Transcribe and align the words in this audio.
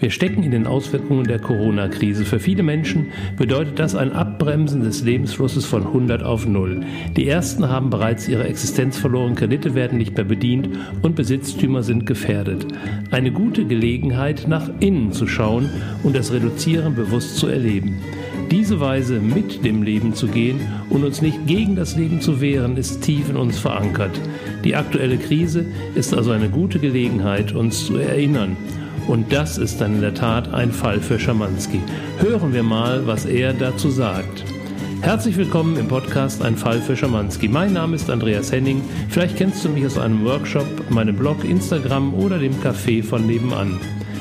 Wir 0.00 0.10
stecken 0.10 0.42
in 0.42 0.50
den 0.50 0.66
Auswirkungen 0.66 1.22
der 1.22 1.38
Corona-Krise. 1.38 2.24
Für 2.24 2.40
viele 2.40 2.64
Menschen 2.64 3.12
bedeutet 3.36 3.78
das 3.78 3.94
ein 3.94 4.12
Abbremsen 4.12 4.82
des 4.82 5.04
Lebensflusses 5.04 5.66
von 5.66 5.86
100 5.86 6.24
auf 6.24 6.46
0. 6.46 6.80
Die 7.16 7.28
ersten 7.28 7.68
haben 7.68 7.90
bereits 7.90 8.26
ihre 8.26 8.42
Existenz 8.42 8.98
verloren, 8.98 9.36
Kredite 9.36 9.76
werden 9.76 9.98
nicht 9.98 10.16
mehr 10.16 10.24
bedient 10.24 10.68
und 11.02 11.14
Besitztümer 11.14 11.84
sind 11.84 12.06
gefährdet. 12.06 12.66
Eine 13.12 13.30
gute 13.30 13.66
Gelegenheit, 13.66 14.48
nach 14.48 14.68
innen 14.80 15.12
zu 15.12 15.28
schauen 15.28 15.70
und 16.02 16.16
das 16.16 16.32
Reduzieren 16.32 16.96
bewusst 16.96 17.36
zu 17.36 17.46
erleben. 17.46 17.98
Diese 18.50 18.80
Weise 18.80 19.20
mit 19.20 19.64
dem 19.64 19.84
Leben 19.84 20.12
zu 20.14 20.26
gehen 20.26 20.58
und 20.90 21.04
uns 21.04 21.22
nicht 21.22 21.46
gegen 21.46 21.76
das 21.76 21.96
Leben 21.96 22.20
zu 22.20 22.40
wehren, 22.40 22.76
ist 22.76 23.02
tief 23.02 23.30
in 23.30 23.36
uns 23.36 23.60
verankert. 23.60 24.20
Die 24.64 24.74
aktuelle 24.74 25.18
Krise 25.18 25.66
ist 25.94 26.12
also 26.14 26.32
eine 26.32 26.48
gute 26.48 26.80
Gelegenheit, 26.80 27.52
uns 27.52 27.86
zu 27.86 27.96
erinnern 27.96 28.56
und 29.06 29.32
das 29.32 29.58
ist 29.58 29.80
dann 29.80 29.96
in 29.96 30.00
der 30.00 30.14
Tat 30.14 30.52
ein 30.52 30.72
Fall 30.72 31.00
für 31.00 31.18
Schamanski. 31.18 31.80
Hören 32.18 32.52
wir 32.52 32.62
mal, 32.62 33.06
was 33.06 33.26
er 33.26 33.52
dazu 33.52 33.90
sagt. 33.90 34.44
Herzlich 35.02 35.36
willkommen 35.36 35.76
im 35.76 35.88
Podcast 35.88 36.42
Ein 36.42 36.56
Fall 36.56 36.80
für 36.80 36.96
Schamanski. 36.96 37.48
Mein 37.48 37.74
Name 37.74 37.96
ist 37.96 38.08
Andreas 38.08 38.50
Henning. 38.50 38.80
Vielleicht 39.10 39.36
kennst 39.36 39.64
du 39.64 39.68
mich 39.68 39.84
aus 39.84 39.98
einem 39.98 40.24
Workshop, 40.24 40.66
meinem 40.88 41.16
Blog, 41.16 41.44
Instagram 41.44 42.14
oder 42.14 42.38
dem 42.38 42.54
Café 42.62 43.02
von 43.02 43.26
nebenan. 43.26 43.78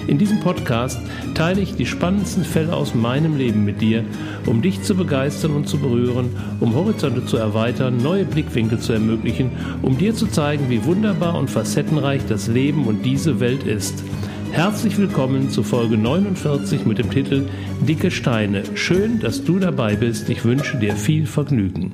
In 0.07 0.17
diesem 0.17 0.41
Podcast 0.41 0.99
teile 1.33 1.61
ich 1.61 1.75
die 1.75 1.85
spannendsten 1.85 2.43
Fälle 2.43 2.75
aus 2.75 2.93
meinem 2.93 3.37
Leben 3.37 3.63
mit 3.63 3.79
dir, 3.79 4.03
um 4.45 4.61
dich 4.61 4.81
zu 4.81 4.95
begeistern 4.95 5.53
und 5.53 5.69
zu 5.69 5.77
berühren, 5.77 6.35
um 6.59 6.75
Horizonte 6.75 7.25
zu 7.25 7.37
erweitern, 7.37 7.97
neue 8.03 8.25
Blickwinkel 8.25 8.79
zu 8.79 8.91
ermöglichen, 8.91 9.51
um 9.81 9.97
dir 9.97 10.13
zu 10.13 10.27
zeigen, 10.27 10.69
wie 10.69 10.83
wunderbar 10.83 11.35
und 11.39 11.49
facettenreich 11.49 12.23
das 12.27 12.47
Leben 12.47 12.85
und 12.85 13.05
diese 13.05 13.39
Welt 13.39 13.63
ist. 13.63 14.03
Herzlich 14.53 14.99
willkommen 14.99 15.49
zu 15.49 15.63
Folge 15.63 15.97
49 15.97 16.85
mit 16.85 16.99
dem 16.99 17.09
Titel 17.09 17.47
Dicke 17.81 18.11
Steine. 18.11 18.61
Schön, 18.75 19.19
dass 19.19 19.43
du 19.43 19.57
dabei 19.57 19.95
bist. 19.95 20.29
Ich 20.29 20.45
wünsche 20.45 20.77
dir 20.77 20.95
viel 20.95 21.25
Vergnügen. 21.25 21.93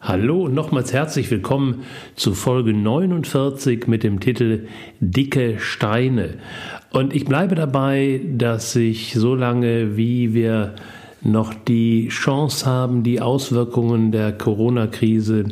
Hallo 0.00 0.42
und 0.46 0.54
nochmals 0.54 0.92
herzlich 0.92 1.30
willkommen 1.30 1.84
zu 2.16 2.34
Folge 2.34 2.74
49 2.74 3.86
mit 3.86 4.02
dem 4.02 4.18
Titel 4.18 4.66
Dicke 4.98 5.60
Steine. 5.60 6.38
Und 6.90 7.14
ich 7.14 7.26
bleibe 7.26 7.54
dabei, 7.54 8.20
dass 8.26 8.74
ich 8.74 9.14
so 9.14 9.36
lange, 9.36 9.96
wie 9.96 10.34
wir 10.34 10.74
noch 11.22 11.54
die 11.54 12.08
Chance 12.08 12.66
haben, 12.66 13.04
die 13.04 13.20
Auswirkungen 13.20 14.10
der 14.10 14.32
Corona-Krise 14.32 15.44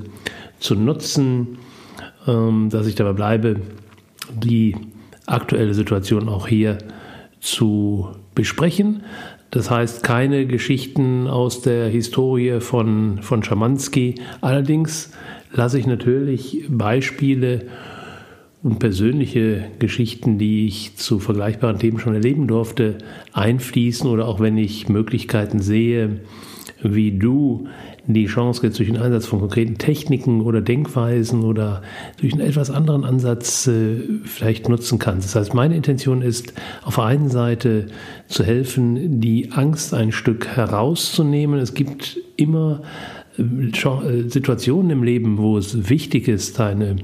zu 0.58 0.74
nutzen, 0.74 1.58
ähm, 2.26 2.68
dass 2.68 2.88
ich 2.88 2.96
dabei 2.96 3.12
bleibe, 3.12 3.60
die 4.34 4.76
aktuelle 5.26 5.74
Situation 5.74 6.28
auch 6.28 6.48
hier 6.48 6.78
zu 7.40 8.08
besprechen. 8.34 9.02
Das 9.50 9.70
heißt, 9.70 10.02
keine 10.02 10.46
Geschichten 10.46 11.26
aus 11.26 11.62
der 11.62 11.88
Historie 11.88 12.60
von, 12.60 13.22
von 13.22 13.42
Schamanski. 13.42 14.16
Allerdings 14.40 15.12
lasse 15.52 15.78
ich 15.78 15.86
natürlich 15.86 16.64
Beispiele 16.68 17.66
und 18.62 18.78
persönliche 18.78 19.64
Geschichten, 19.78 20.36
die 20.38 20.66
ich 20.66 20.96
zu 20.96 21.20
vergleichbaren 21.20 21.78
Themen 21.78 21.98
schon 21.98 22.14
erleben 22.14 22.48
durfte, 22.48 22.98
einfließen 23.32 24.10
oder 24.10 24.26
auch 24.26 24.40
wenn 24.40 24.58
ich 24.58 24.88
Möglichkeiten 24.88 25.60
sehe, 25.60 26.20
wie 26.82 27.12
du 27.12 27.68
die 28.14 28.26
Chance 28.26 28.62
jetzt 28.62 28.78
durch 28.78 28.88
den 28.88 28.96
Einsatz 28.96 29.26
von 29.26 29.40
konkreten 29.40 29.76
Techniken 29.76 30.40
oder 30.40 30.60
Denkweisen 30.60 31.44
oder 31.44 31.82
durch 32.20 32.32
einen 32.32 32.42
etwas 32.42 32.70
anderen 32.70 33.04
Ansatz 33.04 33.66
äh, 33.66 34.00
vielleicht 34.24 34.68
nutzen 34.68 34.98
kannst. 34.98 35.28
Das 35.28 35.34
heißt, 35.34 35.54
meine 35.54 35.76
Intention 35.76 36.22
ist, 36.22 36.54
auf 36.82 36.96
der 36.96 37.04
einen 37.04 37.28
Seite 37.28 37.88
zu 38.26 38.44
helfen, 38.44 39.20
die 39.20 39.52
Angst 39.52 39.92
ein 39.92 40.10
Stück 40.10 40.46
herauszunehmen. 40.48 41.60
Es 41.60 41.74
gibt 41.74 42.18
immer 42.36 42.80
äh, 43.38 43.42
äh, 43.42 44.28
Situationen 44.28 44.90
im 44.90 45.02
Leben, 45.02 45.38
wo 45.38 45.58
es 45.58 45.88
wichtig 45.88 46.28
ist, 46.28 46.60
eine, 46.60 46.96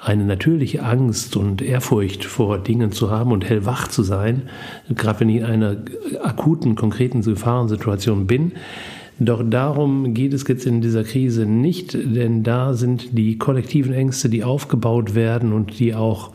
eine 0.00 0.24
natürliche 0.24 0.82
Angst 0.82 1.36
und 1.36 1.62
Ehrfurcht 1.62 2.24
vor 2.24 2.58
Dingen 2.58 2.92
zu 2.92 3.10
haben 3.10 3.32
und 3.32 3.44
hellwach 3.44 3.88
zu 3.88 4.02
sein, 4.02 4.42
gerade 4.88 5.20
wenn 5.20 5.28
ich 5.28 5.36
in 5.38 5.44
einer 5.44 5.76
akuten, 6.22 6.74
konkreten 6.76 7.22
Gefahrensituation 7.22 8.26
bin. 8.26 8.52
Doch 9.18 9.42
darum 9.48 10.12
geht 10.12 10.32
es 10.32 10.46
jetzt 10.48 10.66
in 10.66 10.80
dieser 10.80 11.04
Krise 11.04 11.46
nicht, 11.46 11.94
denn 11.94 12.42
da 12.42 12.74
sind 12.74 13.16
die 13.16 13.38
kollektiven 13.38 13.92
Ängste, 13.92 14.28
die 14.28 14.42
aufgebaut 14.42 15.14
werden 15.14 15.52
und 15.52 15.78
die 15.78 15.94
auch 15.94 16.32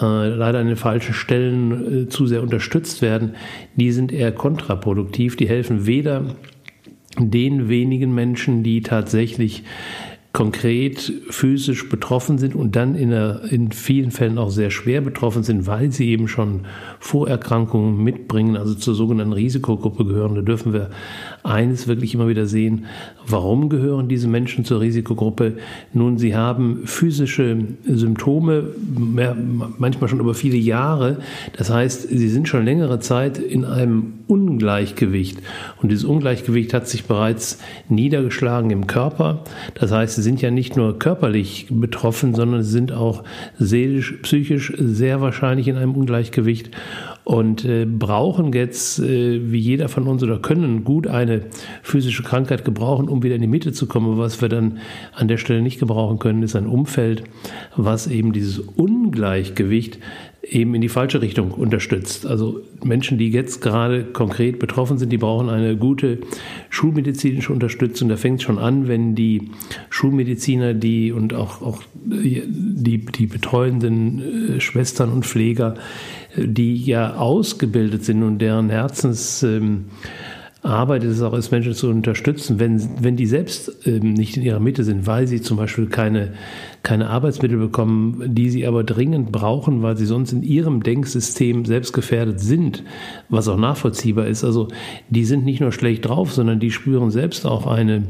äh, 0.00 0.28
leider 0.28 0.58
an 0.58 0.66
den 0.66 0.76
falschen 0.76 1.14
Stellen 1.14 2.04
äh, 2.04 2.08
zu 2.08 2.26
sehr 2.26 2.42
unterstützt 2.42 3.00
werden, 3.00 3.36
die 3.76 3.92
sind 3.92 4.12
eher 4.12 4.32
kontraproduktiv. 4.32 5.36
Die 5.36 5.48
helfen 5.48 5.86
weder 5.86 6.34
den 7.18 7.68
wenigen 7.68 8.12
Menschen, 8.12 8.64
die 8.64 8.82
tatsächlich 8.82 9.62
konkret 10.32 11.12
physisch 11.30 11.88
betroffen 11.88 12.38
sind 12.38 12.56
und 12.56 12.74
dann 12.74 12.96
in, 12.96 13.12
einer, 13.12 13.42
in 13.52 13.70
vielen 13.70 14.10
Fällen 14.10 14.36
auch 14.36 14.50
sehr 14.50 14.70
schwer 14.70 15.00
betroffen 15.00 15.44
sind, 15.44 15.68
weil 15.68 15.92
sie 15.92 16.08
eben 16.08 16.26
schon 16.26 16.62
Vorerkrankungen 16.98 18.02
mitbringen, 18.02 18.56
also 18.56 18.74
zur 18.74 18.96
sogenannten 18.96 19.32
Risikogruppe 19.32 20.04
gehören. 20.04 20.34
Da 20.34 20.42
dürfen 20.42 20.72
wir 20.72 20.90
eines 21.44 21.86
wirklich 21.86 22.14
immer 22.14 22.26
wieder 22.26 22.46
sehen. 22.46 22.86
Warum 23.26 23.68
gehören 23.68 24.08
diese 24.08 24.28
Menschen 24.28 24.64
zur 24.64 24.80
Risikogruppe? 24.80 25.58
Nun, 25.92 26.16
sie 26.16 26.34
haben 26.34 26.86
physische 26.86 27.58
Symptome, 27.86 28.64
manchmal 29.78 30.08
schon 30.08 30.20
über 30.20 30.34
viele 30.34 30.56
Jahre. 30.56 31.18
Das 31.56 31.68
heißt, 31.70 32.08
sie 32.08 32.28
sind 32.28 32.48
schon 32.48 32.64
längere 32.64 32.98
Zeit 32.98 33.38
in 33.38 33.66
einem 33.66 34.14
Ungleichgewicht. 34.26 35.38
Und 35.82 35.90
dieses 35.90 36.04
Ungleichgewicht 36.04 36.72
hat 36.72 36.88
sich 36.88 37.04
bereits 37.04 37.58
niedergeschlagen 37.90 38.70
im 38.70 38.86
Körper. 38.86 39.44
Das 39.74 39.92
heißt, 39.92 40.16
sie 40.16 40.22
sind 40.22 40.40
ja 40.40 40.50
nicht 40.50 40.76
nur 40.78 40.98
körperlich 40.98 41.66
betroffen, 41.70 42.34
sondern 42.34 42.62
sie 42.62 42.70
sind 42.70 42.90
auch 42.90 43.22
seelisch, 43.58 44.14
psychisch 44.22 44.72
sehr 44.78 45.20
wahrscheinlich 45.20 45.68
in 45.68 45.76
einem 45.76 45.92
Ungleichgewicht 45.92 46.70
und 47.24 47.64
äh, 47.64 47.86
brauchen 47.86 48.52
jetzt, 48.52 48.98
äh, 48.98 49.50
wie 49.50 49.58
jeder 49.58 49.88
von 49.88 50.06
uns, 50.06 50.22
oder 50.22 50.38
können 50.38 50.84
gut 50.84 51.06
eine 51.06 51.46
physische 51.82 52.22
Krankheit 52.22 52.64
gebrauchen, 52.64 53.08
um 53.08 53.22
wieder 53.22 53.34
in 53.34 53.40
die 53.40 53.48
Mitte 53.48 53.72
zu 53.72 53.86
kommen. 53.86 54.18
Was 54.18 54.42
wir 54.42 54.50
dann 54.50 54.78
an 55.14 55.28
der 55.28 55.38
Stelle 55.38 55.62
nicht 55.62 55.80
gebrauchen 55.80 56.18
können, 56.18 56.42
ist 56.42 56.54
ein 56.54 56.66
Umfeld, 56.66 57.24
was 57.76 58.06
eben 58.06 58.32
dieses 58.32 58.58
Ungleichgewicht 58.58 59.98
eben 60.48 60.74
in 60.74 60.80
die 60.80 60.88
falsche 60.88 61.22
Richtung 61.22 61.50
unterstützt. 61.52 62.26
Also 62.26 62.60
Menschen, 62.82 63.18
die 63.18 63.30
jetzt 63.30 63.60
gerade 63.60 64.04
konkret 64.04 64.58
betroffen 64.58 64.98
sind, 64.98 65.10
die 65.10 65.18
brauchen 65.18 65.48
eine 65.48 65.76
gute 65.76 66.18
schulmedizinische 66.70 67.52
Unterstützung. 67.52 68.08
Da 68.08 68.16
fängt 68.16 68.40
es 68.40 68.44
schon 68.44 68.58
an, 68.58 68.88
wenn 68.88 69.14
die 69.14 69.50
Schulmediziner, 69.90 70.74
die 70.74 71.12
und 71.12 71.34
auch, 71.34 71.62
auch 71.62 71.82
die, 72.04 72.98
die 72.98 73.26
betreuenden 73.26 74.56
äh, 74.56 74.60
Schwestern 74.60 75.10
und 75.10 75.24
Pfleger, 75.24 75.74
die 76.36 76.76
ja 76.76 77.16
ausgebildet 77.16 78.04
sind 78.04 78.22
und 78.22 78.38
deren 78.38 78.70
Herzens 78.70 79.42
ähm, 79.42 79.86
arbeitet 80.64 81.10
es 81.10 81.20
auch 81.20 81.34
als 81.34 81.50
Menschen 81.50 81.74
zu 81.74 81.90
unterstützen, 81.90 82.58
wenn, 82.58 82.82
wenn 82.98 83.16
die 83.16 83.26
selbst 83.26 83.86
ähm, 83.86 84.14
nicht 84.14 84.36
in 84.36 84.42
ihrer 84.42 84.60
Mitte 84.60 84.82
sind, 84.82 85.06
weil 85.06 85.26
sie 85.26 85.42
zum 85.42 85.58
Beispiel 85.58 85.86
keine, 85.86 86.32
keine 86.82 87.10
Arbeitsmittel 87.10 87.58
bekommen, 87.58 88.34
die 88.34 88.48
sie 88.48 88.66
aber 88.66 88.82
dringend 88.82 89.30
brauchen, 89.30 89.82
weil 89.82 89.98
sie 89.98 90.06
sonst 90.06 90.32
in 90.32 90.42
ihrem 90.42 90.82
Denksystem 90.82 91.66
selbst 91.66 91.92
gefährdet 91.92 92.40
sind, 92.40 92.82
was 93.28 93.46
auch 93.46 93.58
nachvollziehbar 93.58 94.26
ist. 94.26 94.42
Also 94.42 94.68
die 95.10 95.26
sind 95.26 95.44
nicht 95.44 95.60
nur 95.60 95.70
schlecht 95.70 96.06
drauf, 96.06 96.32
sondern 96.32 96.60
die 96.60 96.70
spüren 96.70 97.10
selbst 97.10 97.44
auch 97.44 97.66
eine, 97.66 98.04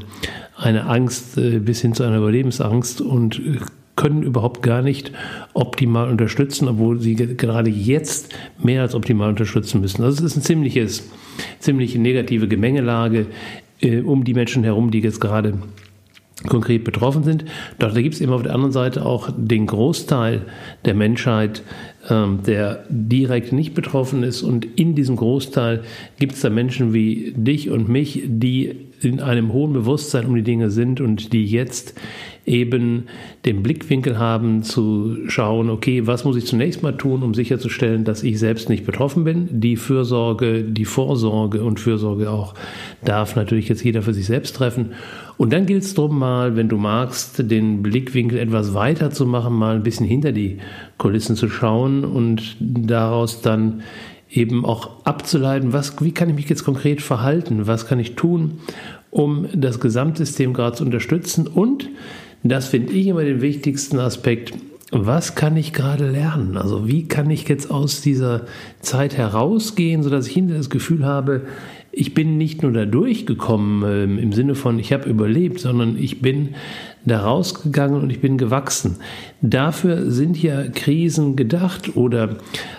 eine 0.57 0.87
Angst 0.87 1.37
äh, 1.37 1.59
bis 1.59 1.81
hin 1.81 1.93
zu 1.93 2.05
einer 2.05 2.19
Überlebensangst 2.19 3.01
und 3.01 3.41
äh, 3.41 3.59
können 3.97 4.23
überhaupt 4.23 4.63
gar 4.63 4.83
nicht 4.83 5.13
optimal 5.53 6.11
unterstützen, 6.11 6.69
obwohl 6.69 7.01
sie 7.01 7.15
gerade 7.15 7.71
jetzt 7.71 8.35
mehr 8.63 8.83
als 8.83 8.95
optimal 8.95 9.29
unterstützen 9.29 9.81
müssen. 9.81 10.03
Also 10.03 10.25
es 10.25 10.33
ist 10.33 10.37
ein 10.37 10.43
ziemliches, 10.43 11.09
ziemlich 11.61 11.97
negative 11.97 12.49
Gemengelage 12.49 13.27
äh, 13.81 14.01
um 14.01 14.25
die 14.25 14.35
Menschen 14.35 14.65
herum, 14.65 14.91
die 14.91 15.01
jetzt 15.01 15.21
gerade 15.21 15.59
konkret 16.49 16.85
betroffen 16.85 17.23
sind. 17.23 17.45
Doch 17.79 17.95
da 17.95 18.03
gibt 18.03 18.15
es 18.15 18.21
eben 18.21 18.33
auf 18.33 18.43
der 18.43 18.55
anderen 18.55 18.73
Seite 18.73 19.07
auch 19.07 19.31
den 19.37 19.67
Großteil 19.67 20.43
der 20.85 20.95
Menschheit, 20.95 21.63
ähm, 22.11 22.41
der 22.47 22.85
direkt 22.89 23.53
nicht 23.53 23.75
betroffen 23.75 24.23
ist. 24.23 24.43
Und 24.43 24.65
in 24.79 24.95
diesem 24.95 25.17
Großteil 25.17 25.85
gibt 26.19 26.35
es 26.35 26.41
da 26.41 26.51
Menschen 26.51 26.93
wie 26.93 27.33
dich 27.37 27.71
und 27.71 27.89
mich, 27.89 28.23
die 28.27 28.89
in 29.05 29.21
einem 29.21 29.53
hohen 29.53 29.73
Bewusstsein 29.73 30.27
um 30.27 30.35
die 30.35 30.43
Dinge 30.43 30.71
sind 30.71 31.01
und 31.01 31.33
die 31.33 31.47
jetzt 31.47 31.95
eben 32.47 33.05
den 33.45 33.63
Blickwinkel 33.63 34.19
haben 34.19 34.63
zu 34.63 35.17
schauen, 35.29 35.71
okay, 35.71 36.07
was 36.07 36.25
muss 36.25 36.37
ich 36.37 36.47
zunächst 36.47 36.83
mal 36.83 36.97
tun, 36.97 37.23
um 37.23 37.35
sicherzustellen, 37.35 38.05
dass 38.05 38.23
ich 38.23 38.39
selbst 38.39 38.69
nicht 38.69 38.85
betroffen 38.85 39.25
bin. 39.25 39.49
Die 39.51 39.77
Fürsorge, 39.77 40.63
die 40.63 40.85
Vorsorge 40.85 41.63
und 41.63 41.81
Fürsorge 41.81 42.31
auch 42.31 42.55
darf 43.05 43.37
natürlich 43.37 43.69
jetzt 43.69 43.85
jeder 43.85 44.03
für 44.03 44.13
sich 44.13 44.27
selbst 44.27 44.57
treffen. 44.57 44.93
Und 45.37 45.53
dann 45.53 45.67
gilt 45.67 45.83
es 45.83 45.95
darum, 45.95 46.19
mal, 46.19 46.55
wenn 46.55 46.69
du 46.69 46.77
magst, 46.77 47.51
den 47.51 47.83
Blickwinkel 47.83 48.39
etwas 48.39 48.75
weiter 48.75 49.11
zu 49.11 49.27
machen, 49.27 49.55
mal 49.55 49.77
ein 49.77 49.83
bisschen 49.83 50.07
hinter 50.07 50.33
die 50.33 50.59
Kulissen 50.99 51.37
zu 51.37 51.49
schauen 51.49 52.05
und 52.05 52.57
daraus 52.61 53.41
dann 53.41 53.83
eben 54.37 54.65
auch 54.65 54.91
abzuleiten, 55.05 55.73
was, 55.73 56.01
wie 56.01 56.13
kann 56.13 56.29
ich 56.29 56.35
mich 56.37 56.49
jetzt 56.49 56.65
konkret 56.65 57.03
verhalten, 57.03 57.67
was 57.67 57.87
kann 57.87 58.01
ich 58.01 58.15
tun, 58.15 58.61
um 59.11 59.47
das 59.55 59.81
Gesamtsystem 59.81 60.53
gerade 60.53 60.77
zu 60.77 60.85
unterstützen 60.85 61.47
und 61.47 61.89
das 62.43 62.69
finde 62.69 62.93
ich 62.93 63.07
immer 63.07 63.25
den 63.25 63.41
wichtigsten 63.41 63.99
Aspekt. 63.99 64.53
Was 64.91 65.35
kann 65.35 65.57
ich 65.57 65.73
gerade 65.73 66.11
lernen? 66.11 66.57
Also 66.59 66.87
wie 66.87 67.09
kann 67.09 67.31
ich 67.31 67.49
jetzt 67.49 67.71
aus 67.71 68.03
dieser 68.03 68.43
Zeit 68.81 69.17
herausgehen, 69.17 70.03
sodass 70.03 70.29
ich 70.29 70.35
hinter 70.35 70.55
das 70.57 70.69
Gefühl 70.69 71.07
habe, 71.07 71.43
ich 71.91 72.13
bin 72.13 72.37
nicht 72.37 72.63
nur 72.63 72.73
da 72.73 72.85
durchgekommen 72.85 73.83
äh, 73.83 74.23
im 74.23 74.33
Sinne 74.33 74.55
von, 74.55 74.79
ich 74.79 74.93
habe 74.93 75.09
überlebt, 75.09 75.61
sondern 75.61 75.97
ich 75.97 76.21
bin 76.21 76.51
da 77.07 77.21
rausgegangen 77.21 78.01
und 78.01 78.11
ich 78.11 78.21
bin 78.21 78.39
gewachsen. 78.39 78.97
Dafür 79.43 80.11
sind 80.11 80.43
ja 80.43 80.69
Krisen 80.69 81.37
gedacht 81.37 81.97
oder 81.97 82.37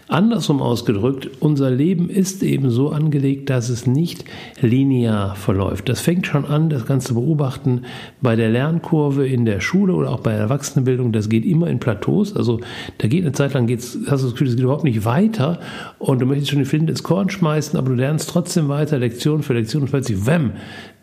andersrum 0.07 0.61
ausgedrückt, 0.61 1.29
unser 1.39 1.69
Leben 1.69 2.09
ist 2.09 2.41
eben 2.43 2.69
so 2.69 2.89
angelegt, 2.89 3.49
dass 3.49 3.69
es 3.69 3.85
nicht 3.85 4.25
linear 4.61 5.35
verläuft. 5.35 5.89
Das 5.89 6.01
fängt 6.01 6.25
schon 6.27 6.45
an, 6.45 6.69
das 6.69 6.85
Ganze 6.85 7.13
beobachten 7.13 7.83
bei 8.21 8.35
der 8.35 8.49
Lernkurve 8.49 9.27
in 9.27 9.45
der 9.45 9.59
Schule 9.59 9.93
oder 9.93 10.11
auch 10.11 10.21
bei 10.21 10.31
der 10.31 10.41
Erwachsenenbildung. 10.41 11.11
Das 11.11 11.29
geht 11.29 11.45
immer 11.45 11.67
in 11.67 11.79
Plateaus. 11.79 12.35
Also 12.35 12.59
da 12.97 13.07
geht 13.07 13.23
eine 13.23 13.33
Zeit 13.33 13.53
lang, 13.53 13.67
geht's, 13.67 13.97
hast 14.07 14.21
du 14.21 14.27
das 14.27 14.31
Gefühl, 14.33 14.47
es 14.47 14.55
geht 14.55 14.63
überhaupt 14.63 14.83
nicht 14.83 15.05
weiter 15.05 15.59
und 15.99 16.19
du 16.19 16.25
möchtest 16.25 16.51
schon 16.51 16.59
die 16.59 16.65
Flinte 16.65 16.91
ins 16.91 17.03
Korn 17.03 17.29
schmeißen, 17.29 17.77
aber 17.77 17.89
du 17.89 17.95
lernst 17.95 18.29
trotzdem 18.29 18.69
weiter, 18.69 18.97
Lektion 18.97 19.43
für 19.43 19.53
Lektion 19.53 19.83
und 19.83 19.89
plötzlich, 19.89 20.25
wem, 20.25 20.51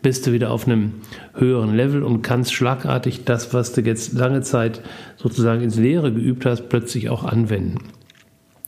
bist 0.03 0.27
du 0.27 0.33
wieder 0.33 0.51
auf 0.51 0.67
einem 0.67 0.93
höheren 1.33 1.75
Level 1.75 2.03
und 2.03 2.21
kannst 2.21 2.53
schlagartig 2.53 3.23
das, 3.25 3.53
was 3.53 3.73
du 3.73 3.81
jetzt 3.81 4.13
lange 4.13 4.41
Zeit 4.41 4.81
sozusagen 5.17 5.63
ins 5.63 5.77
Leere 5.77 6.13
geübt 6.13 6.45
hast, 6.45 6.69
plötzlich 6.69 7.09
auch 7.09 7.23
anwenden. 7.23 7.79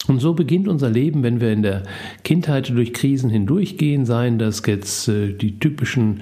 Und 0.08 0.20
so 0.20 0.34
beginnt 0.34 0.68
unser 0.68 0.90
Leben, 0.90 1.24
wenn 1.24 1.42
wir 1.42 1.52
in 1.52 1.64
der 1.64 1.84
Kindheit 2.24 2.70
durch 2.70 2.94
Krisen 2.94 3.30
hindurchgehen, 3.30 4.06
seien 4.06 4.38
das 4.38 4.62
jetzt 4.66 5.08
äh, 5.08 5.34
die 5.34 5.60
typischen 5.60 6.22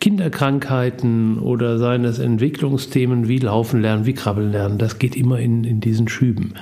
Kinderkrankheiten 0.00 1.38
oder 1.38 1.78
seien 1.78 2.04
das 2.04 2.18
Entwicklungsthemen 2.18 3.28
wie 3.28 3.38
Laufen 3.38 3.82
lernen, 3.82 4.06
wie 4.06 4.14
Krabbeln 4.14 4.52
lernen. 4.52 4.78
Das 4.78 4.98
geht 4.98 5.16
immer 5.16 5.38
in, 5.38 5.64
in 5.64 5.80
diesen 5.80 6.08
Schüben. 6.08 6.54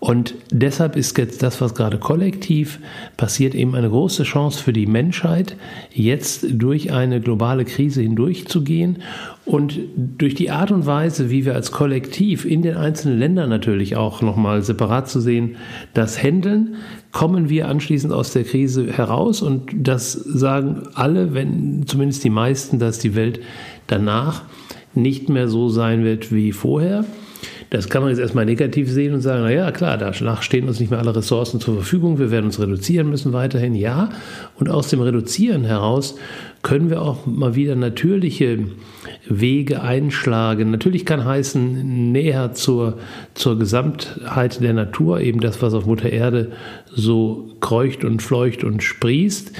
Und 0.00 0.36
deshalb 0.52 0.94
ist 0.94 1.18
jetzt 1.18 1.42
das, 1.42 1.60
was 1.60 1.74
gerade 1.74 1.98
kollektiv 1.98 2.78
passiert, 3.16 3.56
eben 3.56 3.74
eine 3.74 3.90
große 3.90 4.22
Chance 4.22 4.62
für 4.62 4.72
die 4.72 4.86
Menschheit, 4.86 5.56
jetzt 5.92 6.46
durch 6.52 6.92
eine 6.92 7.20
globale 7.20 7.64
Krise 7.64 8.02
hindurchzugehen 8.02 8.98
und 9.44 9.80
durch 9.96 10.36
die 10.36 10.52
Art 10.52 10.70
und 10.70 10.86
Weise, 10.86 11.30
wie 11.30 11.44
wir 11.44 11.56
als 11.56 11.72
Kollektiv 11.72 12.44
in 12.44 12.62
den 12.62 12.76
einzelnen 12.76 13.18
Ländern 13.18 13.50
natürlich 13.50 13.96
auch 13.96 14.22
nochmal 14.22 14.62
separat 14.62 15.08
zu 15.08 15.20
sehen, 15.20 15.56
das 15.94 16.22
handeln, 16.22 16.76
kommen 17.10 17.48
wir 17.48 17.66
anschließend 17.66 18.12
aus 18.12 18.32
der 18.32 18.44
Krise 18.44 18.92
heraus 18.92 19.42
und 19.42 19.72
das 19.74 20.12
sagen 20.12 20.82
alle, 20.94 21.34
wenn 21.34 21.86
zumindest 21.88 22.22
die 22.22 22.30
meisten, 22.30 22.78
dass 22.78 23.00
die 23.00 23.16
Welt 23.16 23.40
danach 23.88 24.42
nicht 24.94 25.28
mehr 25.28 25.48
so 25.48 25.68
sein 25.68 26.04
wird 26.04 26.32
wie 26.32 26.52
vorher. 26.52 27.04
Das 27.70 27.90
kann 27.90 28.02
man 28.02 28.10
jetzt 28.10 28.18
erstmal 28.18 28.46
negativ 28.46 28.90
sehen 28.90 29.12
und 29.12 29.20
sagen, 29.20 29.42
naja, 29.42 29.70
klar, 29.72 29.98
danach 29.98 30.42
stehen 30.42 30.68
uns 30.68 30.80
nicht 30.80 30.90
mehr 30.90 31.00
alle 31.00 31.14
Ressourcen 31.14 31.60
zur 31.60 31.74
Verfügung, 31.74 32.18
wir 32.18 32.30
werden 32.30 32.46
uns 32.46 32.58
reduzieren 32.58 33.10
müssen 33.10 33.34
weiterhin, 33.34 33.74
ja. 33.74 34.08
Und 34.58 34.70
aus 34.70 34.88
dem 34.88 35.00
Reduzieren 35.00 35.64
heraus 35.64 36.16
können 36.62 36.88
wir 36.88 37.02
auch 37.02 37.26
mal 37.26 37.54
wieder 37.54 37.76
natürliche 37.76 38.58
Wege 39.28 39.82
einschlagen. 39.82 40.70
Natürlich 40.70 41.04
kann 41.04 41.24
heißen, 41.24 42.10
näher 42.10 42.52
zur, 42.52 42.98
zur 43.34 43.58
Gesamtheit 43.58 44.62
der 44.62 44.72
Natur, 44.72 45.20
eben 45.20 45.40
das, 45.40 45.60
was 45.60 45.74
auf 45.74 45.84
Mutter 45.84 46.10
Erde 46.10 46.52
so 46.90 47.50
kreucht 47.60 48.02
und 48.02 48.22
fleucht 48.22 48.64
und 48.64 48.82
sprießt, 48.82 49.52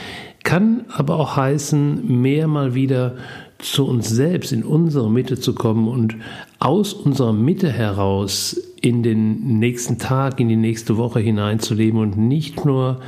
kann 0.45 0.87
aber 0.89 1.17
auch 1.17 1.37
heißen, 1.37 2.23
mehr 2.23 2.49
mal 2.49 2.75
wieder 2.75 3.17
zu 3.59 3.87
uns 3.87 4.09
selbst, 4.09 4.53
in 4.53 4.63
unsere 4.63 5.11
Mitte 5.11 5.39
zu 5.39 5.55
kommen 5.55 5.89
und 5.89 6.17
aus 6.59 6.93
unserer 6.93 7.33
Mitte 7.33 7.71
heraus 7.71 8.61
in 8.81 9.03
den 9.03 9.59
nächsten 9.59 9.99
Tag, 9.99 10.41
in 10.41 10.49
die 10.49 10.57
nächste 10.57 10.97
Woche 10.97 11.21
hineinzuleben 11.21 12.01
und 12.01 12.17
nicht 12.17 12.65
nur 12.65 13.01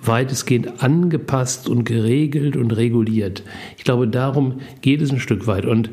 weitestgehend 0.00 0.82
angepasst 0.82 1.68
und 1.68 1.84
geregelt 1.84 2.56
und 2.56 2.72
reguliert. 2.72 3.42
Ich 3.76 3.84
glaube, 3.84 4.08
darum 4.08 4.60
geht 4.80 5.00
es 5.00 5.10
ein 5.10 5.20
Stück 5.20 5.46
weit. 5.46 5.64
Und 5.64 5.90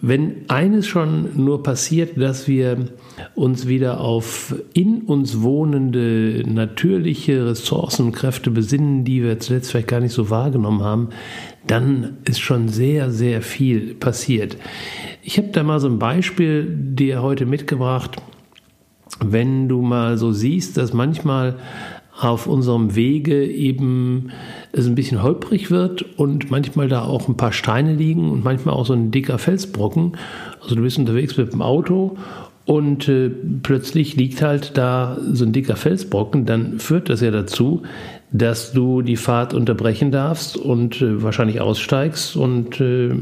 wenn 0.00 0.48
eines 0.48 0.86
schon 0.86 1.42
nur 1.42 1.62
passiert, 1.62 2.20
dass 2.20 2.46
wir 2.46 2.88
uns 3.34 3.66
wieder 3.66 4.00
auf 4.00 4.54
in 4.72 5.02
uns 5.02 5.42
wohnende 5.42 6.44
natürliche 6.46 7.46
Ressourcen 7.46 8.06
und 8.06 8.12
Kräfte 8.12 8.50
besinnen, 8.50 9.04
die 9.04 9.22
wir 9.22 9.40
zuletzt 9.40 9.70
vielleicht 9.70 9.88
gar 9.88 10.00
nicht 10.00 10.12
so 10.12 10.30
wahrgenommen 10.30 10.82
haben, 10.82 11.08
dann 11.66 12.18
ist 12.24 12.40
schon 12.40 12.68
sehr, 12.68 13.10
sehr 13.10 13.42
viel 13.42 13.94
passiert. 13.94 14.56
Ich 15.22 15.36
habe 15.36 15.48
da 15.48 15.64
mal 15.64 15.80
so 15.80 15.88
ein 15.88 15.98
Beispiel 15.98 16.66
dir 16.72 17.20
heute 17.20 17.44
mitgebracht. 17.44 18.16
Wenn 19.20 19.68
du 19.68 19.82
mal 19.82 20.16
so 20.16 20.32
siehst, 20.32 20.76
dass 20.76 20.92
manchmal 20.92 21.56
auf 22.20 22.46
unserem 22.46 22.96
Wege 22.96 23.44
eben 23.46 24.30
es 24.72 24.86
ein 24.86 24.94
bisschen 24.94 25.22
holprig 25.22 25.70
wird 25.70 26.02
und 26.18 26.50
manchmal 26.50 26.88
da 26.88 27.04
auch 27.04 27.28
ein 27.28 27.36
paar 27.36 27.52
Steine 27.52 27.94
liegen 27.94 28.30
und 28.30 28.42
manchmal 28.42 28.74
auch 28.74 28.86
so 28.86 28.92
ein 28.92 29.10
dicker 29.10 29.38
Felsbrocken. 29.38 30.16
Also 30.60 30.74
du 30.74 30.82
bist 30.82 30.98
unterwegs 30.98 31.36
mit 31.36 31.52
dem 31.52 31.62
Auto 31.62 32.16
und 32.64 33.08
äh, 33.08 33.30
plötzlich 33.62 34.16
liegt 34.16 34.42
halt 34.42 34.76
da 34.76 35.16
so 35.32 35.44
ein 35.44 35.52
dicker 35.52 35.76
Felsbrocken, 35.76 36.44
dann 36.44 36.80
führt 36.80 37.08
das 37.08 37.20
ja 37.20 37.30
dazu, 37.30 37.82
dass 38.30 38.72
du 38.72 39.00
die 39.00 39.16
Fahrt 39.16 39.54
unterbrechen 39.54 40.10
darfst 40.10 40.56
und 40.56 41.00
äh, 41.00 41.22
wahrscheinlich 41.22 41.60
aussteigst 41.62 42.36
und 42.36 42.78
äh, 42.80 43.14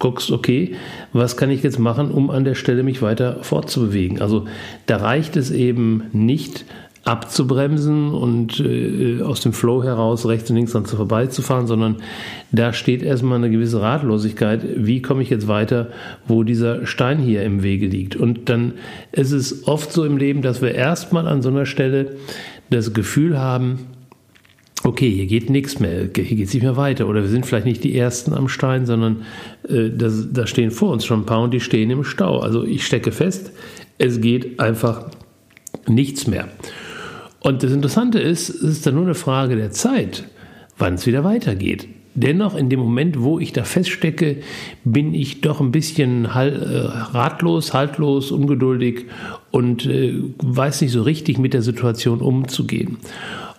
guckst, 0.00 0.32
okay, 0.32 0.74
was 1.12 1.36
kann 1.36 1.50
ich 1.50 1.62
jetzt 1.62 1.78
machen, 1.78 2.10
um 2.10 2.30
an 2.30 2.44
der 2.44 2.56
Stelle 2.56 2.82
mich 2.82 3.02
weiter 3.02 3.38
fortzubewegen. 3.42 4.20
Also 4.20 4.46
da 4.86 4.96
reicht 4.96 5.36
es 5.36 5.52
eben 5.52 6.04
nicht, 6.12 6.64
abzubremsen 7.06 8.12
und 8.12 8.58
äh, 8.58 9.22
aus 9.22 9.40
dem 9.40 9.52
Flow 9.52 9.82
heraus 9.84 10.26
rechts 10.26 10.50
und 10.50 10.56
links 10.56 10.72
dann 10.72 10.86
zu 10.86 10.96
vorbeizufahren, 10.96 11.68
sondern 11.68 11.96
da 12.50 12.72
steht 12.72 13.02
erstmal 13.02 13.38
eine 13.38 13.48
gewisse 13.48 13.80
Ratlosigkeit. 13.80 14.62
Wie 14.76 15.02
komme 15.02 15.22
ich 15.22 15.30
jetzt 15.30 15.46
weiter, 15.46 15.90
wo 16.26 16.42
dieser 16.42 16.84
Stein 16.84 17.18
hier 17.18 17.44
im 17.44 17.62
Wege 17.62 17.86
liegt? 17.86 18.16
Und 18.16 18.48
dann 18.48 18.72
ist 19.12 19.30
es 19.30 19.68
oft 19.68 19.92
so 19.92 20.04
im 20.04 20.16
Leben, 20.16 20.42
dass 20.42 20.60
wir 20.60 20.74
erstmal 20.74 21.28
an 21.28 21.42
so 21.42 21.48
einer 21.48 21.64
Stelle 21.64 22.16
das 22.70 22.92
Gefühl 22.92 23.38
haben, 23.38 23.78
okay, 24.82 25.08
hier 25.08 25.26
geht 25.26 25.48
nichts 25.48 25.78
mehr, 25.78 26.08
hier 26.12 26.24
geht 26.24 26.48
es 26.48 26.54
nicht 26.54 26.64
mehr 26.64 26.76
weiter. 26.76 27.06
Oder 27.06 27.22
wir 27.22 27.28
sind 27.28 27.46
vielleicht 27.46 27.66
nicht 27.66 27.84
die 27.84 27.96
Ersten 27.96 28.34
am 28.34 28.48
Stein, 28.48 28.84
sondern 28.84 29.22
äh, 29.68 29.90
da 29.90 30.46
stehen 30.48 30.72
vor 30.72 30.90
uns 30.90 31.04
schon 31.04 31.20
ein 31.20 31.26
paar 31.26 31.42
und 31.42 31.54
die 31.54 31.60
stehen 31.60 31.90
im 31.90 32.02
Stau. 32.02 32.40
Also 32.40 32.64
ich 32.64 32.84
stecke 32.84 33.12
fest, 33.12 33.52
es 33.98 34.20
geht 34.20 34.58
einfach 34.58 35.08
nichts 35.86 36.26
mehr. 36.26 36.48
Und 37.46 37.62
das 37.62 37.70
Interessante 37.70 38.18
ist, 38.18 38.48
es 38.48 38.60
ist 38.62 38.86
dann 38.88 38.96
nur 38.96 39.04
eine 39.04 39.14
Frage 39.14 39.54
der 39.54 39.70
Zeit, 39.70 40.24
wann 40.78 40.94
es 40.94 41.06
wieder 41.06 41.22
weitergeht. 41.22 41.86
Dennoch, 42.16 42.56
in 42.56 42.70
dem 42.70 42.80
Moment, 42.80 43.22
wo 43.22 43.38
ich 43.38 43.52
da 43.52 43.62
feststecke, 43.62 44.38
bin 44.82 45.14
ich 45.14 45.42
doch 45.42 45.60
ein 45.60 45.70
bisschen 45.70 46.24
äh, 46.24 46.28
ratlos, 46.28 47.72
haltlos, 47.72 48.32
ungeduldig 48.32 49.04
und 49.52 49.86
äh, 49.86 50.14
weiß 50.38 50.80
nicht 50.80 50.90
so 50.90 51.02
richtig 51.02 51.38
mit 51.38 51.54
der 51.54 51.62
Situation 51.62 52.18
umzugehen. 52.18 52.96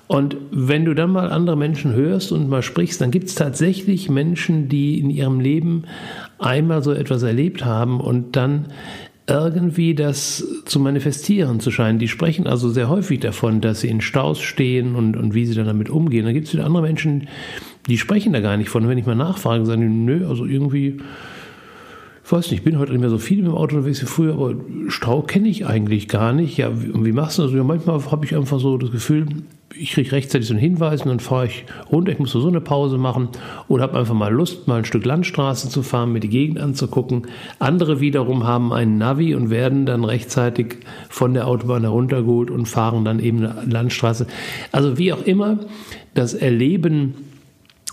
Und 0.07 0.35
wenn 0.51 0.83
du 0.83 0.93
dann 0.93 1.11
mal 1.11 1.31
andere 1.31 1.55
Menschen 1.55 1.93
hörst 1.93 2.33
und 2.33 2.49
mal 2.49 2.63
sprichst, 2.63 2.99
dann 2.99 3.11
gibt 3.11 3.29
es 3.29 3.35
tatsächlich 3.35 4.09
Menschen, 4.09 4.67
die 4.67 4.99
in 4.99 5.09
ihrem 5.09 5.39
Leben 5.39 5.83
einmal 6.39 6.83
so 6.83 6.91
etwas 6.91 7.23
erlebt 7.23 7.63
haben 7.63 8.01
und 8.01 8.35
dann 8.35 8.67
irgendwie 9.29 9.93
das 9.93 10.45
zu 10.65 10.79
manifestieren 10.79 11.59
zu 11.59 11.69
scheinen. 11.69 11.99
Die 11.99 12.07
sprechen 12.07 12.47
also 12.47 12.69
sehr 12.69 12.87
häufig 12.87 13.19
davon, 13.19 13.59
dass 13.59 13.81
sie 13.81 13.89
in 13.89 13.99
Staus 13.99 14.39
stehen 14.39 14.95
und, 14.95 15.17
und 15.17 15.33
wie 15.33 15.45
sie 15.45 15.53
dann 15.53 15.65
damit 15.65 15.89
umgehen. 15.89 16.25
Da 16.25 16.31
gibt 16.31 16.47
es 16.47 16.53
wieder 16.53 16.65
andere 16.65 16.83
Menschen, 16.83 17.27
die 17.87 17.97
sprechen 17.97 18.31
da 18.33 18.39
gar 18.39 18.55
nicht 18.55 18.69
von. 18.69 18.87
wenn 18.87 18.97
ich 18.97 19.05
mal 19.05 19.15
nachfrage, 19.15 19.65
sagen 19.65 19.81
die, 19.81 19.87
nö, 19.87 20.27
also 20.27 20.45
irgendwie 20.45 20.97
ich 22.27 22.33
weiß 22.33 22.51
nicht, 22.51 22.59
ich 22.59 22.65
bin 22.65 22.77
heute 22.77 22.91
nicht 22.91 22.99
mehr 22.99 23.09
so 23.09 23.19
viel 23.19 23.37
mit 23.37 23.45
dem 23.45 23.53
Auto 23.53 23.77
unterwegs 23.77 24.01
wie 24.01 24.05
früher, 24.05 24.33
aber 24.33 24.53
Stau 24.89 25.21
kenne 25.21 25.47
ich 25.47 25.65
eigentlich 25.65 26.09
gar 26.09 26.33
nicht. 26.33 26.57
Ja, 26.57 26.69
wie, 26.83 27.05
wie 27.05 27.13
machst 27.13 27.37
du 27.37 27.43
das? 27.43 27.53
Ja, 27.53 27.63
manchmal 27.63 28.03
habe 28.11 28.25
ich 28.25 28.35
einfach 28.35 28.59
so 28.59 28.77
das 28.77 28.91
Gefühl, 28.91 29.27
ich 29.73 29.93
kriege 29.93 30.11
rechtzeitig 30.11 30.45
so 30.45 30.53
einen 30.53 30.59
Hinweis 30.59 31.03
und 31.03 31.07
dann 31.07 31.21
fahre 31.21 31.45
ich 31.45 31.63
runter, 31.89 32.11
ich 32.11 32.19
muss 32.19 32.33
so 32.33 32.45
eine 32.45 32.59
Pause 32.59 32.97
machen 32.97 33.29
oder 33.69 33.83
habe 33.83 33.97
einfach 33.97 34.13
mal 34.13 34.33
Lust, 34.33 34.67
mal 34.67 34.79
ein 34.79 34.83
Stück 34.83 35.05
Landstraße 35.05 35.69
zu 35.69 35.83
fahren, 35.83 36.11
mir 36.11 36.19
die 36.19 36.27
Gegend 36.27 36.59
anzugucken. 36.59 37.27
Andere 37.59 38.01
wiederum 38.01 38.43
haben 38.43 38.73
einen 38.73 38.97
Navi 38.97 39.33
und 39.33 39.49
werden 39.49 39.85
dann 39.85 40.03
rechtzeitig 40.03 40.79
von 41.07 41.33
der 41.33 41.47
Autobahn 41.47 41.83
heruntergeholt 41.83 42.51
und 42.51 42.65
fahren 42.65 43.05
dann 43.05 43.21
eben 43.21 43.45
eine 43.45 43.71
Landstraße. 43.71 44.27
Also 44.73 44.97
wie 44.97 45.13
auch 45.13 45.23
immer, 45.23 45.59
das 46.13 46.33
Erleben 46.33 47.13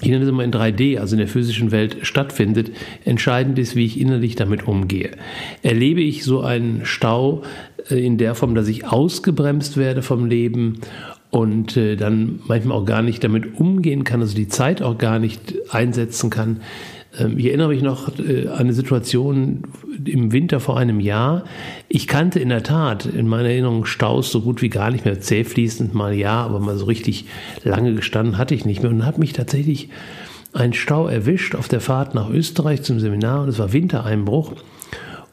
ich 0.01 0.09
nenne 0.09 0.25
es 0.25 0.29
immer 0.29 0.43
in 0.43 0.53
3D, 0.53 0.99
also 0.99 1.15
in 1.15 1.19
der 1.19 1.29
physischen 1.29 1.71
Welt 1.71 1.99
stattfindet. 2.03 2.73
Entscheidend 3.05 3.59
ist, 3.59 3.77
wie 3.77 3.85
ich 3.85 4.01
innerlich 4.01 4.35
damit 4.35 4.67
umgehe. 4.67 5.13
Erlebe 5.63 6.01
ich 6.01 6.25
so 6.25 6.41
einen 6.41 6.85
Stau 6.85 7.43
äh, 7.91 8.05
in 8.05 8.19
der 8.19 8.35
Form, 8.35 8.55
dass 8.55 8.69
ich 8.69 8.87
ausgebremst 8.87 9.77
werde 9.77 10.03
vom 10.03 10.27
Leben 10.27 10.81
und 11.31 11.77
äh, 11.77 11.97
dann 11.97 12.41
manchmal 12.47 12.79
auch 12.79 12.85
gar 12.85 13.03
nicht 13.03 13.23
damit 13.23 13.59
umgehen 13.59 14.05
kann, 14.05 14.21
also 14.21 14.35
die 14.35 14.49
Zeit 14.49 14.83
auch 14.83 14.99
gar 14.99 15.19
nicht 15.19 15.55
einsetzen 15.71 16.31
kann, 16.31 16.61
ich 17.37 17.47
erinnere 17.47 17.69
mich 17.69 17.83
noch 17.83 18.19
äh, 18.19 18.49
an 18.49 18.61
eine 18.61 18.73
Situation 18.73 19.63
im 20.05 20.33
Winter 20.33 20.61
vor 20.61 20.79
einem 20.79 21.01
Jahr. 21.01 21.45
Ich 21.89 22.07
kannte 22.07 22.41
in 22.41 22.49
der 22.49 22.63
Tat 22.63 23.07
in 23.07 23.29
meiner 23.29 23.49
Erinnerung 23.49 23.85
Staus 23.85 24.33
so 24.33 24.41
gut 24.41 24.63
wie 24.63 24.69
gar 24.69 24.91
nicht 24.91 25.05
mehr. 25.05 25.21
Zähfließend 25.21 25.95
mal 25.95 26.15
ja, 26.15 26.43
aber 26.43 26.61
mal 26.61 26.77
so 26.77 26.87
richtig 26.87 27.27
lange 27.63 27.95
gestanden 27.95 28.39
hatte 28.39 28.55
ich 28.55 28.65
nicht 28.65 28.83
mehr. 28.83 28.91
Und 28.91 29.07
hat 29.07 29.19
mich 29.19 29.33
tatsächlich 29.33 29.91
ein 30.53 30.73
Stau 30.73 31.09
erwischt 31.09 31.55
auf 31.55 31.69
der 31.69 31.81
Fahrt 31.81 32.15
nach 32.15 32.31
Österreich 32.31 32.83
zum 32.83 33.01
Seminar 33.01 33.43
und 33.43 33.49
es 33.49 33.59
war 33.59 33.73
Wintereinbruch. 33.73 34.53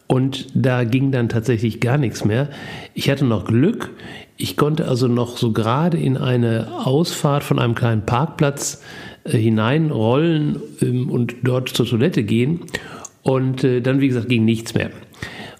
Und 0.08 0.48
da 0.54 0.84
ging 0.84 1.12
dann 1.12 1.30
tatsächlich 1.30 1.80
gar 1.80 1.98
nichts 1.98 2.26
mehr. 2.26 2.50
Ich 2.94 3.10
hatte 3.10 3.24
noch 3.24 3.46
Glück. 3.46 3.92
Ich 4.36 4.58
konnte 4.58 4.88
also 4.88 5.08
noch 5.08 5.38
so 5.38 5.54
gerade 5.54 5.98
in 5.98 6.18
eine 6.18 6.68
Ausfahrt 6.84 7.44
von 7.44 7.60
einem 7.60 7.76
kleinen 7.76 8.06
Parkplatz 8.06 8.82
hineinrollen 9.26 10.58
ähm, 10.82 11.10
und 11.10 11.36
dort 11.44 11.70
zur 11.70 11.86
Toilette 11.86 12.24
gehen. 12.24 12.62
Und 13.24 13.64
äh, 13.64 13.82
dann, 13.82 14.02
wie 14.02 14.08
gesagt, 14.08 14.30
ging 14.30 14.46
nichts 14.46 14.74
mehr. 14.74 14.90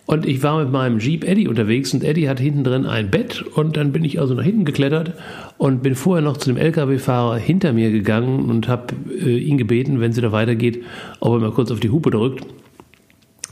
Und 0.08 0.26
ich 0.26 0.44
war 0.44 0.60
mit 0.62 0.72
meinem 0.72 1.00
Jeep 1.00 1.24
Eddie 1.24 1.48
unterwegs 1.48 1.94
und 1.94 2.04
Eddie 2.04 2.28
hat 2.28 2.40
hinten 2.40 2.64
drin 2.64 2.86
ein 2.86 3.10
Bett 3.12 3.42
und 3.42 3.78
dann 3.78 3.94
bin 3.94 4.04
ich 4.04 4.20
also 4.20 4.34
nach 4.34 4.44
hinten 4.44 4.66
geklettert 4.66 5.14
und 5.58 5.84
bin 5.84 5.96
vorher 5.96 6.24
noch 6.24 6.38
zu 6.38 6.50
dem 6.50 6.58
LKW-Fahrer 6.58 7.38
hinter 7.38 7.72
mir 7.72 7.92
gegangen 7.92 8.50
und 8.50 8.68
habe 8.68 8.94
äh, 9.10 9.38
ihn 9.38 9.58
gebeten, 9.58 10.02
wenn 10.02 10.12
es 10.12 10.18
wieder 10.18 10.34
weitergeht, 10.34 10.84
ob 11.22 11.36
er 11.36 11.40
mal 11.40 11.52
kurz 11.52 11.72
auf 11.72 11.80
die 11.80 11.92
Hupe 11.92 12.10
drückt 12.10 12.46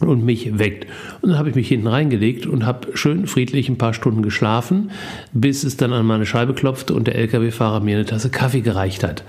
und 0.08 0.24
mich 0.24 0.58
weckt. 0.58 0.88
Und 1.22 1.29
dann 1.29 1.39
habe 1.39 1.50
ich 1.50 1.56
mich 1.56 1.68
hinten 1.68 1.88
reingelegt 1.88 2.46
und 2.46 2.65
habe 2.65 2.89
schön 2.96 3.27
friedlich 3.27 3.70
ein 3.70 3.77
paar 3.77 3.94
Stunden 3.94 4.22
geschlafen, 4.22 4.91
bis 5.34 5.63
es 5.63 5.77
dann 5.77 5.94
an 5.94 6.06
meine 6.06 6.25
Scheibe 6.25 6.53
klopfte 6.53 6.94
und 6.94 7.08
der 7.08 7.15
LKW-Fahrer 7.15 7.79
mir 7.82 7.98
eine 7.98 8.06
Tasse 8.06 8.29
Kaffee 8.29 8.62
gereicht 8.62 9.03
hat. 9.03 9.24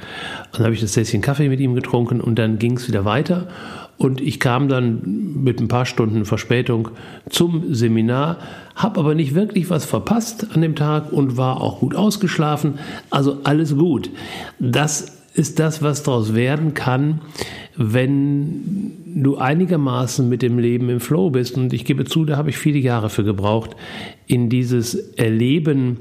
Dann 0.53 0.65
habe 0.65 0.75
ich 0.75 0.81
das 0.81 0.93
Tässchen 0.93 1.21
Kaffee 1.23 1.49
mit 1.49 1.61
ihm 1.61 1.75
getrunken 1.75 2.21
und 2.21 2.39
dann 2.39 2.59
ging 2.59 2.77
es 2.77 2.89
wieder 2.89 3.05
weiter. 3.05 3.49
Und 4.01 4.23
ich 4.23 4.41
kam 4.41 4.69
dann 4.69 5.43
mit 5.43 5.61
ein 5.61 5.69
paar 5.69 5.85
Stunden 5.85 6.25
Verspätung 6.25 6.89
zum 7.29 7.75
Seminar, 7.75 8.39
habe 8.75 8.99
aber 8.99 9.15
nicht 9.15 9.35
wirklich 9.35 9.69
was 9.69 9.85
verpasst 9.85 10.47
an 10.55 10.63
dem 10.63 10.75
Tag 10.75 11.13
und 11.13 11.37
war 11.37 11.61
auch 11.61 11.81
gut 11.81 11.95
ausgeschlafen. 11.95 12.79
Also 13.11 13.41
alles 13.45 13.77
gut. 13.77 14.09
Das 14.59 15.20
ist 15.41 15.59
das, 15.59 15.83
was 15.83 16.03
daraus 16.03 16.35
werden 16.35 16.75
kann, 16.75 17.23
wenn 17.77 18.93
du 19.07 19.39
einigermaßen 19.39 20.29
mit 20.29 20.43
dem 20.43 20.59
Leben 20.59 20.91
im 20.91 21.01
Flow 21.01 21.31
bist. 21.31 21.57
Und 21.57 21.73
ich 21.73 21.87
gebe 21.87 22.05
zu, 22.05 22.27
da 22.27 22.37
habe 22.37 22.51
ich 22.51 22.59
viele 22.59 22.79
Jahre 22.79 23.09
für 23.09 23.25
gebraucht, 23.25 23.71
in 24.27 24.51
dieses 24.51 24.95
Erleben 24.95 25.97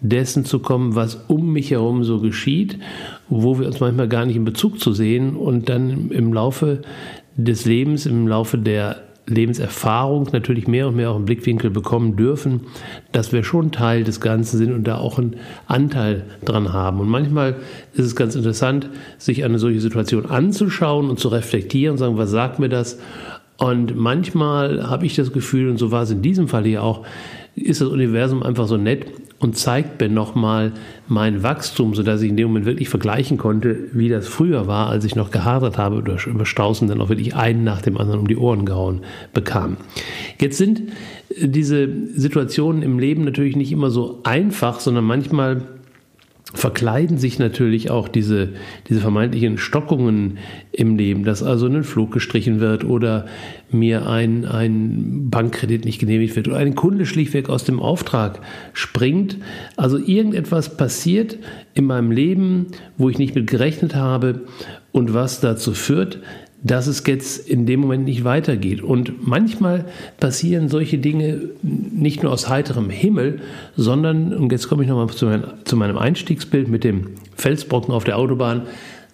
dessen 0.00 0.46
zu 0.46 0.60
kommen, 0.60 0.94
was 0.94 1.16
um 1.28 1.52
mich 1.52 1.70
herum 1.70 2.02
so 2.02 2.20
geschieht, 2.20 2.78
wo 3.28 3.58
wir 3.58 3.66
uns 3.66 3.80
manchmal 3.80 4.08
gar 4.08 4.24
nicht 4.24 4.36
in 4.36 4.44
Bezug 4.44 4.80
zu 4.80 4.92
sehen 4.92 5.36
und 5.36 5.68
dann 5.68 6.10
im 6.10 6.32
Laufe 6.32 6.80
des 7.36 7.66
Lebens, 7.66 8.06
im 8.06 8.26
Laufe 8.26 8.56
der 8.56 9.07
Lebenserfahrung 9.28 10.28
natürlich 10.32 10.66
mehr 10.66 10.88
und 10.88 10.96
mehr 10.96 11.10
auch 11.10 11.16
einen 11.16 11.24
Blickwinkel 11.24 11.70
bekommen 11.70 12.16
dürfen, 12.16 12.62
dass 13.12 13.32
wir 13.32 13.44
schon 13.44 13.72
Teil 13.72 14.04
des 14.04 14.20
Ganzen 14.20 14.58
sind 14.58 14.72
und 14.72 14.84
da 14.84 14.98
auch 14.98 15.18
einen 15.18 15.36
Anteil 15.66 16.24
dran 16.44 16.72
haben. 16.72 17.00
Und 17.00 17.08
manchmal 17.08 17.56
ist 17.94 18.04
es 18.04 18.16
ganz 18.16 18.34
interessant, 18.34 18.88
sich 19.18 19.44
eine 19.44 19.58
solche 19.58 19.80
Situation 19.80 20.26
anzuschauen 20.26 21.10
und 21.10 21.18
zu 21.18 21.28
reflektieren 21.28 21.92
und 21.92 21.98
sagen, 21.98 22.16
was 22.16 22.30
sagt 22.30 22.58
mir 22.58 22.68
das? 22.68 22.98
Und 23.58 23.96
manchmal 23.96 24.88
habe 24.88 25.04
ich 25.06 25.16
das 25.16 25.32
Gefühl, 25.32 25.68
und 25.68 25.78
so 25.78 25.90
war 25.90 26.02
es 26.02 26.10
in 26.10 26.22
diesem 26.22 26.48
Fall 26.48 26.64
hier 26.64 26.82
auch, 26.82 27.04
ist 27.56 27.80
das 27.80 27.88
Universum 27.88 28.42
einfach 28.42 28.68
so 28.68 28.76
nett 28.76 29.06
und 29.40 29.56
zeigt 29.56 30.00
mir 30.00 30.08
nochmal 30.08 30.72
mein 31.06 31.42
Wachstum, 31.42 31.94
sodass 31.94 32.22
ich 32.22 32.30
in 32.30 32.36
dem 32.36 32.48
Moment 32.48 32.66
wirklich 32.66 32.88
vergleichen 32.88 33.38
konnte, 33.38 33.88
wie 33.92 34.08
das 34.08 34.26
früher 34.26 34.66
war, 34.66 34.88
als 34.88 35.04
ich 35.04 35.14
noch 35.14 35.30
gehadert 35.30 35.78
habe 35.78 35.96
oder 35.96 36.16
über 36.26 36.44
Straußen 36.44 36.88
dann 36.88 37.00
auch 37.00 37.08
wirklich 37.08 37.36
einen 37.36 37.62
nach 37.62 37.80
dem 37.80 37.96
anderen 37.96 38.20
um 38.20 38.28
die 38.28 38.36
Ohren 38.36 38.66
gehauen 38.66 39.02
bekam. 39.32 39.76
Jetzt 40.40 40.58
sind 40.58 40.82
diese 41.40 41.88
Situationen 42.14 42.82
im 42.82 42.98
Leben 42.98 43.24
natürlich 43.24 43.54
nicht 43.54 43.70
immer 43.70 43.90
so 43.90 44.20
einfach, 44.24 44.80
sondern 44.80 45.04
manchmal 45.04 45.62
verkleiden 46.54 47.18
sich 47.18 47.38
natürlich 47.38 47.90
auch 47.90 48.08
diese, 48.08 48.50
diese 48.88 49.00
vermeintlichen 49.00 49.58
Stockungen 49.58 50.38
im 50.72 50.96
Leben, 50.96 51.24
dass 51.24 51.42
also 51.42 51.66
ein 51.66 51.84
Flug 51.84 52.10
gestrichen 52.10 52.58
wird 52.58 52.84
oder 52.84 53.26
mir 53.70 54.08
ein, 54.08 54.46
ein 54.46 55.28
Bankkredit 55.28 55.84
nicht 55.84 55.98
genehmigt 55.98 56.36
wird 56.36 56.48
oder 56.48 56.56
ein 56.56 56.74
Kunde 56.74 57.04
schlichtweg 57.04 57.50
aus 57.50 57.64
dem 57.64 57.80
Auftrag 57.80 58.40
springt. 58.72 59.36
Also 59.76 59.98
irgendetwas 59.98 60.76
passiert 60.76 61.38
in 61.74 61.84
meinem 61.84 62.10
Leben, 62.10 62.68
wo 62.96 63.10
ich 63.10 63.18
nicht 63.18 63.34
mit 63.34 63.46
gerechnet 63.46 63.94
habe 63.94 64.46
und 64.90 65.12
was 65.12 65.40
dazu 65.40 65.74
führt, 65.74 66.20
dass 66.62 66.86
es 66.88 67.04
jetzt 67.06 67.48
in 67.48 67.66
dem 67.66 67.80
Moment 67.80 68.04
nicht 68.04 68.24
weitergeht. 68.24 68.82
Und 68.82 69.26
manchmal 69.26 69.84
passieren 70.18 70.68
solche 70.68 70.98
Dinge 70.98 71.40
nicht 71.62 72.22
nur 72.22 72.32
aus 72.32 72.48
heiterem 72.48 72.90
Himmel, 72.90 73.40
sondern, 73.76 74.34
und 74.34 74.50
jetzt 74.50 74.68
komme 74.68 74.82
ich 74.82 74.88
nochmal 74.88 75.08
zu, 75.08 75.26
mein, 75.26 75.44
zu 75.64 75.76
meinem 75.76 75.98
Einstiegsbild 75.98 76.68
mit 76.68 76.84
dem 76.84 77.10
Felsbrocken 77.36 77.94
auf 77.94 78.04
der 78.04 78.18
Autobahn, 78.18 78.62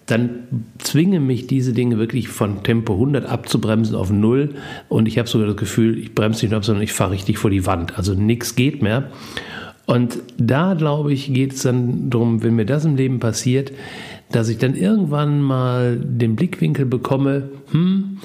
dann 0.07 0.29
zwingen 0.77 1.25
mich 1.25 1.47
diese 1.47 1.73
Dinge 1.73 1.97
wirklich 1.97 2.27
von 2.27 2.63
Tempo 2.63 2.93
100 2.93 3.25
abzubremsen 3.25 3.95
auf 3.95 4.11
Null. 4.11 4.55
Und 4.87 5.07
ich 5.07 5.17
habe 5.17 5.27
sogar 5.27 5.47
das 5.47 5.57
Gefühl, 5.57 5.97
ich 5.97 6.13
bremse 6.13 6.45
nicht 6.45 6.51
nur 6.51 6.57
ab, 6.57 6.65
sondern 6.65 6.83
ich 6.83 6.93
fahre 6.93 7.11
richtig 7.11 7.37
vor 7.39 7.49
die 7.49 7.65
Wand. 7.65 7.97
Also 7.97 8.13
nichts 8.13 8.55
geht 8.55 8.81
mehr. 8.81 9.11
Und 9.85 10.17
da, 10.37 10.73
glaube 10.73 11.13
ich, 11.13 11.31
geht 11.31 11.53
es 11.53 11.61
dann 11.61 12.09
darum, 12.09 12.43
wenn 12.43 12.55
mir 12.55 12.65
das 12.65 12.85
im 12.85 12.95
Leben 12.95 13.19
passiert, 13.19 13.71
dass 14.31 14.49
ich 14.49 14.57
dann 14.57 14.75
irgendwann 14.75 15.41
mal 15.41 15.97
den 15.97 16.35
Blickwinkel 16.35 16.85
bekomme, 16.85 17.49
hm, 17.71 18.17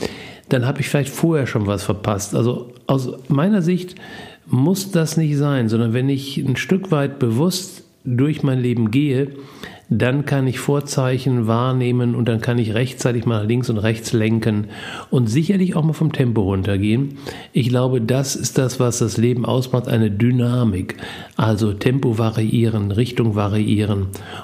dann 0.49 0.67
habe 0.67 0.81
ich 0.81 0.89
vielleicht 0.89 1.11
vorher 1.11 1.47
schon 1.47 1.67
was 1.67 1.85
verpasst. 1.85 2.35
Also 2.35 2.73
aus 2.87 3.09
meiner 3.29 3.63
Sicht 3.63 3.95
muss 4.47 4.91
das 4.91 5.17
nicht 5.17 5.37
sein, 5.37 5.69
sondern 5.69 5.93
wenn 5.93 6.09
ich 6.09 6.39
ein 6.39 6.57
Stück 6.57 6.91
weit 6.91 7.19
bewusst 7.19 7.85
durch 8.05 8.43
mein 8.43 8.61
Leben 8.61 8.91
gehe, 8.91 9.29
dann 9.91 10.25
kann 10.25 10.47
ich 10.47 10.61
Vorzeichen 10.61 11.49
wahrnehmen 11.49 12.15
und 12.15 12.29
dann 12.29 12.41
kann 12.41 12.59
ich 12.59 12.75
rechtzeitig 12.75 13.27
mal 13.27 13.45
links 13.45 13.69
und 13.69 13.79
rechts 13.79 14.13
lenken 14.13 14.69
und 15.11 15.27
sicherlich 15.27 15.75
auch 15.75 15.83
mal 15.83 15.93
vom 15.93 16.13
Tempo 16.13 16.43
runtergehen. 16.43 17.19
Ich 17.53 17.69
glaube, 17.69 18.01
das 18.01 18.37
ist 18.37 18.57
das, 18.57 18.79
was 18.79 19.01
das 19.01 19.17
Leben 19.17 19.45
ausmacht, 19.45 19.89
eine 19.89 20.11
Dynamik. 20.11 20.97
Also 21.37 21.73
Tempo 21.73 22.19
variieren, 22.19 22.93
Richtung 22.93 23.35
variieren. 23.35 24.03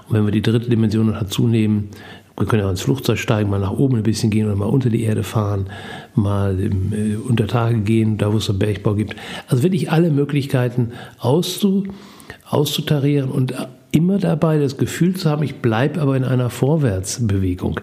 Und 0.09 0.17
wenn 0.17 0.25
wir 0.25 0.33
die 0.33 0.43
dritte 0.43 0.69
Dimension 0.69 1.07
noch 1.07 1.21
dazu 1.21 1.47
nehmen, 1.47 1.91
wir 2.37 2.47
können 2.47 2.63
ja 2.63 2.71
ins 2.71 2.83
Flugzeug 2.83 3.19
steigen, 3.19 3.49
mal 3.49 3.61
nach 3.61 3.71
oben 3.71 3.97
ein 3.97 4.03
bisschen 4.03 4.31
gehen 4.31 4.47
oder 4.47 4.57
mal 4.57 4.67
unter 4.67 4.91
die 4.91 5.05
Erde 5.05 5.23
fahren, 5.23 5.67
mal 6.15 6.59
im, 6.59 6.93
äh, 6.93 7.17
unter 7.17 7.47
Tage 7.47 7.79
gehen, 7.79 8.19
da 8.19 8.33
wo 8.33 8.39
es 8.39 8.51
einen 8.51 8.59
Bergbau 8.59 8.95
gibt. 8.95 9.17
Also 9.47 9.63
wirklich 9.63 9.91
alle 9.91 10.11
Möglichkeiten 10.11 10.93
auszu, 11.19 11.85
auszutarieren 12.49 13.31
und 13.31 13.55
immer 13.93 14.19
dabei 14.19 14.59
das 14.59 14.77
Gefühl 14.77 15.17
zu 15.17 15.31
haben, 15.31 15.43
ich 15.43 15.57
bleibe 15.57 16.01
aber 16.01 16.17
in 16.17 16.25
einer 16.25 16.51
Vorwärtsbewegung. 16.51 17.81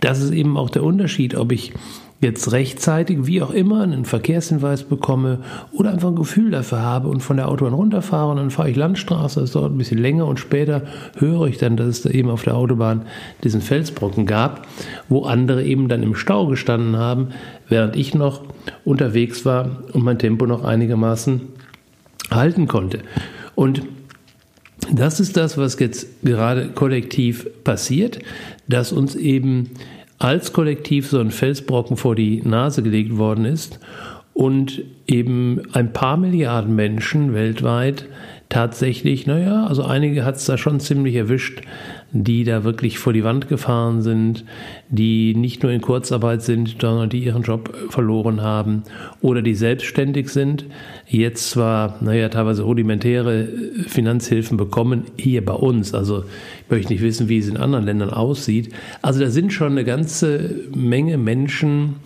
Das 0.00 0.20
ist 0.20 0.32
eben 0.32 0.56
auch 0.56 0.70
der 0.70 0.82
Unterschied, 0.82 1.34
ob 1.34 1.52
ich 1.52 1.72
jetzt 2.20 2.52
rechtzeitig, 2.52 3.26
wie 3.26 3.42
auch 3.42 3.50
immer, 3.50 3.82
einen 3.82 4.04
Verkehrshinweis 4.04 4.84
bekomme 4.84 5.40
oder 5.72 5.92
einfach 5.92 6.08
ein 6.08 6.16
Gefühl 6.16 6.50
dafür 6.50 6.80
habe 6.80 7.08
und 7.08 7.20
von 7.20 7.36
der 7.36 7.48
Autobahn 7.48 7.74
runterfahre 7.74 8.30
und 8.30 8.36
dann 8.38 8.50
fahre 8.50 8.70
ich 8.70 8.76
Landstraße, 8.76 9.40
das 9.40 9.52
dauert 9.52 9.72
ein 9.72 9.78
bisschen 9.78 9.98
länger 9.98 10.26
und 10.26 10.40
später 10.40 10.82
höre 11.18 11.46
ich 11.46 11.58
dann, 11.58 11.76
dass 11.76 11.88
es 11.88 12.02
da 12.02 12.10
eben 12.10 12.30
auf 12.30 12.42
der 12.42 12.56
Autobahn 12.56 13.02
diesen 13.42 13.60
Felsbrocken 13.60 14.26
gab, 14.26 14.66
wo 15.08 15.24
andere 15.24 15.64
eben 15.64 15.88
dann 15.88 16.02
im 16.02 16.14
Stau 16.14 16.46
gestanden 16.46 16.96
haben, 16.96 17.28
während 17.68 17.96
ich 17.96 18.14
noch 18.14 18.42
unterwegs 18.84 19.44
war 19.44 19.82
und 19.92 20.02
mein 20.02 20.18
Tempo 20.18 20.46
noch 20.46 20.64
einigermaßen 20.64 21.42
halten 22.30 22.66
konnte. 22.68 23.00
Und 23.54 23.82
das 24.92 25.20
ist 25.20 25.36
das, 25.36 25.56
was 25.56 25.78
jetzt 25.78 26.08
gerade 26.22 26.68
kollektiv 26.68 27.46
passiert, 27.64 28.18
dass 28.68 28.92
uns 28.92 29.14
eben 29.14 29.70
als 30.18 30.52
Kollektiv 30.52 31.08
so 31.08 31.18
ein 31.18 31.30
Felsbrocken 31.30 31.96
vor 31.96 32.14
die 32.14 32.40
Nase 32.42 32.82
gelegt 32.82 33.16
worden 33.16 33.44
ist 33.44 33.78
und 34.32 34.82
eben 35.06 35.62
ein 35.72 35.92
paar 35.92 36.16
Milliarden 36.16 36.74
Menschen 36.74 37.34
weltweit 37.34 38.06
tatsächlich, 38.48 39.26
naja, 39.26 39.66
also 39.66 39.84
einige 39.84 40.24
hat 40.24 40.36
es 40.36 40.44
da 40.44 40.56
schon 40.56 40.78
ziemlich 40.78 41.14
erwischt, 41.14 41.62
die 42.12 42.44
da 42.44 42.62
wirklich 42.62 42.98
vor 42.98 43.12
die 43.12 43.24
Wand 43.24 43.48
gefahren 43.48 44.02
sind, 44.02 44.44
die 44.88 45.34
nicht 45.34 45.62
nur 45.62 45.72
in 45.72 45.80
Kurzarbeit 45.80 46.42
sind, 46.42 46.76
sondern 46.80 47.08
die 47.08 47.24
ihren 47.24 47.42
Job 47.42 47.74
verloren 47.90 48.42
haben 48.42 48.84
oder 49.20 49.42
die 49.42 49.54
selbstständig 49.54 50.28
sind, 50.28 50.66
jetzt 51.18 51.50
zwar, 51.50 51.98
naja, 52.00 52.28
teilweise 52.28 52.62
rudimentäre 52.62 53.48
Finanzhilfen 53.86 54.56
bekommen, 54.56 55.04
hier 55.16 55.44
bei 55.44 55.54
uns, 55.54 55.94
also 55.94 56.24
ich 56.64 56.70
möchte 56.70 56.92
nicht 56.92 57.02
wissen, 57.02 57.28
wie 57.28 57.38
es 57.38 57.48
in 57.48 57.56
anderen 57.56 57.84
Ländern 57.84 58.10
aussieht, 58.10 58.72
also 59.02 59.20
da 59.20 59.30
sind 59.30 59.52
schon 59.52 59.72
eine 59.72 59.84
ganze 59.84 60.68
Menge 60.74 61.18
Menschen 61.18 61.96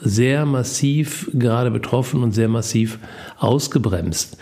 sehr 0.00 0.46
massiv 0.46 1.30
gerade 1.34 1.70
betroffen 1.70 2.22
und 2.22 2.32
sehr 2.32 2.48
massiv 2.48 2.98
ausgebremst. 3.38 4.36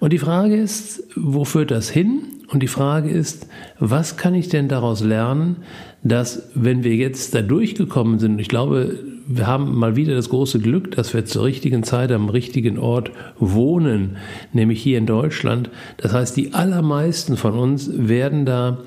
Und 0.00 0.12
die 0.12 0.18
Frage 0.18 0.56
ist, 0.56 1.02
wo 1.16 1.44
führt 1.44 1.70
das 1.70 1.90
hin? 1.90 2.22
Und 2.50 2.62
die 2.62 2.68
Frage 2.68 3.10
ist, 3.10 3.46
was 3.78 4.16
kann 4.16 4.34
ich 4.34 4.48
denn 4.48 4.68
daraus 4.68 5.02
lernen, 5.02 5.56
dass 6.02 6.50
wenn 6.54 6.84
wir 6.84 6.94
jetzt 6.94 7.34
da 7.34 7.42
durchgekommen 7.42 8.18
sind, 8.18 8.40
ich 8.40 8.48
glaube, 8.48 8.98
wir 9.26 9.46
haben 9.46 9.76
mal 9.76 9.96
wieder 9.96 10.14
das 10.14 10.30
große 10.30 10.58
Glück, 10.58 10.92
dass 10.92 11.12
wir 11.12 11.24
zur 11.24 11.44
richtigen 11.44 11.82
Zeit 11.82 12.12
am 12.12 12.28
richtigen 12.28 12.78
Ort 12.78 13.10
wohnen, 13.38 14.16
nämlich 14.52 14.82
hier 14.82 14.96
in 14.98 15.06
Deutschland. 15.06 15.70
Das 15.98 16.14
heißt, 16.14 16.36
die 16.36 16.54
allermeisten 16.54 17.36
von 17.36 17.58
uns 17.58 17.90
werden 17.92 18.46
da 18.46 18.78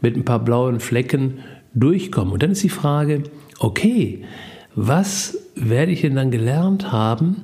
mit 0.00 0.16
ein 0.16 0.24
paar 0.24 0.44
blauen 0.44 0.78
Flecken 0.78 1.38
durchkommen. 1.74 2.32
Und 2.32 2.42
dann 2.42 2.52
ist 2.52 2.62
die 2.62 2.68
Frage, 2.68 3.24
okay, 3.58 4.24
was 4.74 5.38
werde 5.56 5.90
ich 5.90 6.02
denn 6.02 6.14
dann 6.14 6.30
gelernt 6.30 6.92
haben? 6.92 7.42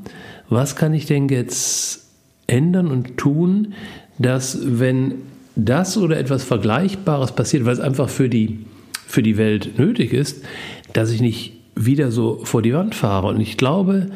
Was 0.49 0.76
kann 0.76 0.95
ich 0.95 1.07
denn 1.07 1.28
jetzt 1.28 2.07
ändern 2.47 2.88
und 2.88 3.16
tun, 3.16 3.75
dass 4.19 4.59
wenn 4.62 5.14
das 5.57 5.97
oder 5.97 6.19
etwas 6.19 6.45
Vergleichbares 6.45 7.33
passiert, 7.33 7.64
weil 7.64 7.73
es 7.73 7.81
einfach 7.81 8.09
für 8.09 8.28
die, 8.28 8.66
für 9.06 9.23
die 9.23 9.37
Welt 9.37 9.78
nötig 9.78 10.12
ist, 10.12 10.44
dass 10.92 11.11
ich 11.11 11.20
nicht 11.20 11.52
wieder 11.76 12.11
so 12.11 12.40
vor 12.44 12.62
die 12.62 12.75
Wand 12.75 12.94
fahre. 12.94 13.28
Und 13.28 13.40
ich 13.40 13.56
glaube, 13.56 14.08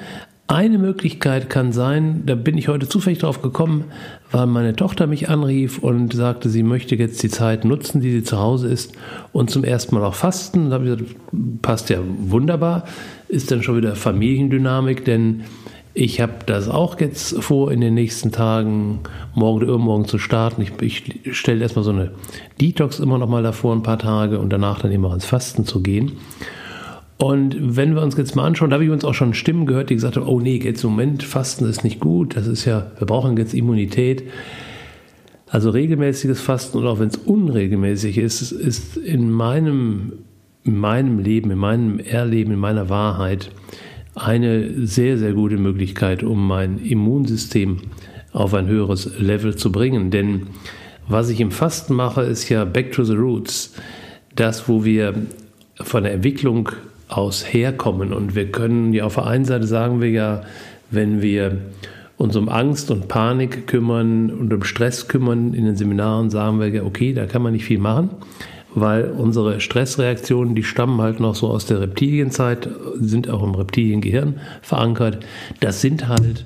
eine 0.50 0.78
Möglichkeit 0.78 1.50
kann 1.50 1.72
sein, 1.72 2.22
da 2.24 2.34
bin 2.34 2.56
ich 2.56 2.68
heute 2.68 2.88
zufällig 2.88 3.18
drauf 3.18 3.42
gekommen, 3.42 3.84
weil 4.30 4.46
meine 4.46 4.74
Tochter 4.74 5.06
mich 5.06 5.28
anrief 5.28 5.78
und 5.78 6.14
sagte, 6.14 6.48
sie 6.48 6.62
möchte 6.62 6.94
jetzt 6.94 7.22
die 7.22 7.28
Zeit 7.28 7.66
nutzen, 7.66 8.00
die 8.00 8.10
sie 8.10 8.22
zu 8.22 8.38
Hause 8.38 8.68
ist 8.68 8.94
und 9.32 9.50
zum 9.50 9.62
ersten 9.62 9.94
Mal 9.94 10.04
auch 10.04 10.14
fasten. 10.14 10.70
Da 10.70 10.76
habe 10.76 10.88
ich 10.88 10.96
gesagt, 10.96 11.16
passt 11.60 11.90
ja 11.90 11.98
wunderbar, 12.02 12.84
ist 13.28 13.50
dann 13.50 13.62
schon 13.62 13.76
wieder 13.76 13.94
Familiendynamik, 13.94 15.04
denn 15.04 15.42
ich 15.94 16.20
habe 16.20 16.34
das 16.46 16.68
auch 16.68 17.00
jetzt 17.00 17.42
vor, 17.42 17.72
in 17.72 17.80
den 17.80 17.94
nächsten 17.94 18.30
Tagen, 18.30 19.00
morgen 19.34 19.58
oder 19.58 19.68
übermorgen 19.68 20.04
zu 20.06 20.18
starten. 20.18 20.62
Ich, 20.62 20.72
ich 20.80 21.36
stelle 21.36 21.62
erstmal 21.62 21.84
so 21.84 21.90
eine 21.90 22.12
Detox 22.60 23.00
immer 23.00 23.18
noch 23.18 23.28
mal 23.28 23.42
davor, 23.42 23.74
ein 23.74 23.82
paar 23.82 23.98
Tage 23.98 24.38
und 24.38 24.50
danach 24.50 24.80
dann 24.80 24.92
immer 24.92 25.12
ins 25.12 25.24
Fasten 25.24 25.64
zu 25.64 25.82
gehen. 25.82 26.12
Und 27.18 27.56
wenn 27.76 27.96
wir 27.96 28.02
uns 28.02 28.16
jetzt 28.16 28.36
mal 28.36 28.44
anschauen, 28.44 28.70
da 28.70 28.74
habe 28.74 28.84
ich 28.84 28.90
uns 28.90 29.04
auch 29.04 29.14
schon 29.14 29.34
Stimmen 29.34 29.66
gehört, 29.66 29.90
die 29.90 29.94
gesagt 29.94 30.16
haben, 30.16 30.26
oh 30.28 30.38
nee, 30.38 30.60
jetzt 30.62 30.84
im 30.84 30.90
Moment 30.90 31.24
Fasten 31.24 31.68
ist 31.68 31.82
nicht 31.82 31.98
gut, 31.98 32.36
das 32.36 32.46
ist 32.46 32.64
ja, 32.64 32.92
wir 32.96 33.06
brauchen 33.06 33.36
jetzt 33.36 33.54
Immunität. 33.54 34.22
Also 35.50 35.70
regelmäßiges 35.70 36.40
Fasten 36.40 36.78
und 36.78 36.86
auch 36.86 37.00
wenn 37.00 37.08
es 37.08 37.16
unregelmäßig 37.16 38.18
ist, 38.18 38.52
ist 38.52 38.96
in 38.98 39.32
meinem, 39.32 40.12
in 40.62 40.78
meinem 40.78 41.18
Leben, 41.18 41.50
in 41.50 41.58
meinem 41.58 41.98
Erleben, 41.98 42.52
in 42.52 42.60
meiner 42.60 42.88
Wahrheit 42.88 43.50
eine 44.18 44.86
sehr, 44.86 45.18
sehr 45.18 45.32
gute 45.32 45.56
Möglichkeit, 45.56 46.22
um 46.22 46.46
mein 46.46 46.78
Immunsystem 46.78 47.78
auf 48.32 48.54
ein 48.54 48.66
höheres 48.66 49.18
Level 49.18 49.56
zu 49.56 49.72
bringen. 49.72 50.10
Denn 50.10 50.48
was 51.08 51.30
ich 51.30 51.40
im 51.40 51.50
Fasten 51.50 51.94
mache, 51.94 52.22
ist 52.22 52.48
ja 52.48 52.64
Back 52.64 52.92
to 52.92 53.04
the 53.04 53.14
Roots. 53.14 53.74
Das, 54.34 54.68
wo 54.68 54.84
wir 54.84 55.14
von 55.80 56.04
der 56.04 56.12
Entwicklung 56.12 56.70
aus 57.08 57.52
herkommen. 57.52 58.12
Und 58.12 58.34
wir 58.34 58.50
können 58.50 58.92
ja 58.92 59.04
auf 59.04 59.14
der 59.14 59.26
einen 59.26 59.44
Seite 59.44 59.66
sagen 59.66 60.00
wir 60.00 60.10
ja, 60.10 60.42
wenn 60.90 61.22
wir 61.22 61.58
uns 62.16 62.36
um 62.36 62.48
Angst 62.48 62.90
und 62.90 63.08
Panik 63.08 63.66
kümmern 63.66 64.30
und 64.30 64.52
um 64.52 64.64
Stress 64.64 65.08
kümmern 65.08 65.54
in 65.54 65.64
den 65.64 65.76
Seminaren, 65.76 66.30
sagen 66.30 66.60
wir 66.60 66.68
ja, 66.68 66.82
okay, 66.82 67.12
da 67.12 67.26
kann 67.26 67.42
man 67.42 67.52
nicht 67.52 67.64
viel 67.64 67.78
machen 67.78 68.10
weil 68.74 69.10
unsere 69.10 69.60
Stressreaktionen, 69.60 70.54
die 70.54 70.62
stammen 70.62 71.00
halt 71.00 71.20
noch 71.20 71.34
so 71.34 71.48
aus 71.48 71.66
der 71.66 71.80
Reptilienzeit, 71.80 72.68
sind 73.00 73.30
auch 73.30 73.42
im 73.42 73.54
Reptiliengehirn 73.54 74.40
verankert. 74.62 75.24
Das 75.60 75.80
sind 75.80 76.08
halt 76.08 76.44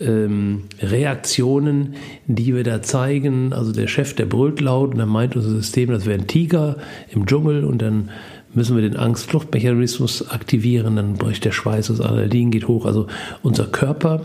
ähm, 0.00 0.64
Reaktionen, 0.80 1.94
die 2.26 2.54
wir 2.54 2.64
da 2.64 2.82
zeigen. 2.82 3.52
Also 3.52 3.72
der 3.72 3.86
Chef, 3.86 4.14
der 4.14 4.26
brüllt 4.26 4.60
laut 4.60 4.92
und 4.92 4.98
dann 4.98 5.08
meint 5.08 5.36
unser 5.36 5.50
System, 5.50 5.90
das 5.90 6.06
wäre 6.06 6.18
ein 6.18 6.26
Tiger 6.26 6.76
im 7.10 7.26
Dschungel 7.26 7.64
und 7.64 7.82
dann 7.82 8.10
müssen 8.54 8.76
wir 8.76 8.82
den 8.82 8.96
Angst-Fluchtmechanismus 8.96 10.30
aktivieren, 10.30 10.96
dann 10.96 11.14
bricht 11.14 11.44
der 11.44 11.50
Schweiß, 11.50 11.88
das 11.88 12.00
Adrenalin 12.00 12.50
geht 12.50 12.68
hoch. 12.68 12.86
Also 12.86 13.08
unser 13.42 13.66
Körper 13.66 14.22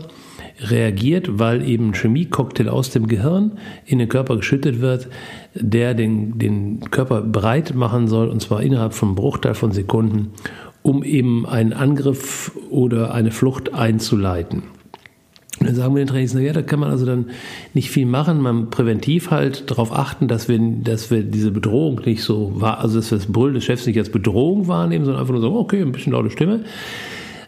reagiert, 0.60 1.38
weil 1.38 1.66
eben 1.66 1.88
ein 1.88 1.94
Chemiecocktail 1.94 2.68
aus 2.68 2.90
dem 2.90 3.06
Gehirn 3.06 3.52
in 3.86 3.98
den 3.98 4.08
Körper 4.08 4.36
geschüttet 4.36 4.80
wird, 4.80 5.08
der 5.54 5.94
den, 5.94 6.38
den 6.38 6.80
Körper 6.90 7.22
bereit 7.22 7.74
machen 7.74 8.08
soll, 8.08 8.28
und 8.28 8.40
zwar 8.40 8.62
innerhalb 8.62 8.94
von 8.94 9.10
einem 9.10 9.16
Bruchteil 9.16 9.54
von 9.54 9.72
Sekunden, 9.72 10.32
um 10.82 11.02
eben 11.02 11.46
einen 11.46 11.72
Angriff 11.72 12.52
oder 12.70 13.12
eine 13.12 13.30
Flucht 13.30 13.74
einzuleiten. 13.74 14.62
Und 15.58 15.66
dann 15.66 15.74
sagen 15.74 15.94
wir 15.94 16.02
den 16.02 16.08
Trainings, 16.08 16.32
naja, 16.32 16.54
da 16.54 16.62
kann 16.62 16.80
man 16.80 16.90
also 16.90 17.04
dann 17.04 17.26
nicht 17.74 17.90
viel 17.90 18.06
machen, 18.06 18.40
man 18.40 18.70
präventiv 18.70 19.30
halt 19.30 19.70
darauf 19.70 19.92
achten, 19.92 20.26
dass 20.26 20.48
wir, 20.48 20.58
dass 20.58 21.10
wir 21.10 21.22
diese 21.22 21.50
Bedrohung 21.50 22.00
nicht 22.06 22.22
so, 22.22 22.56
also 22.62 22.98
dass 22.98 23.10
wir 23.10 23.18
das 23.18 23.26
Brüllen 23.26 23.54
des 23.54 23.64
Chefs 23.64 23.86
nicht 23.86 23.98
als 23.98 24.10
Bedrohung 24.10 24.68
wahrnehmen, 24.68 25.04
sondern 25.04 25.20
einfach 25.20 25.34
nur 25.34 25.42
so, 25.42 25.54
okay, 25.56 25.82
ein 25.82 25.92
bisschen 25.92 26.12
laute 26.12 26.30
Stimme. 26.30 26.60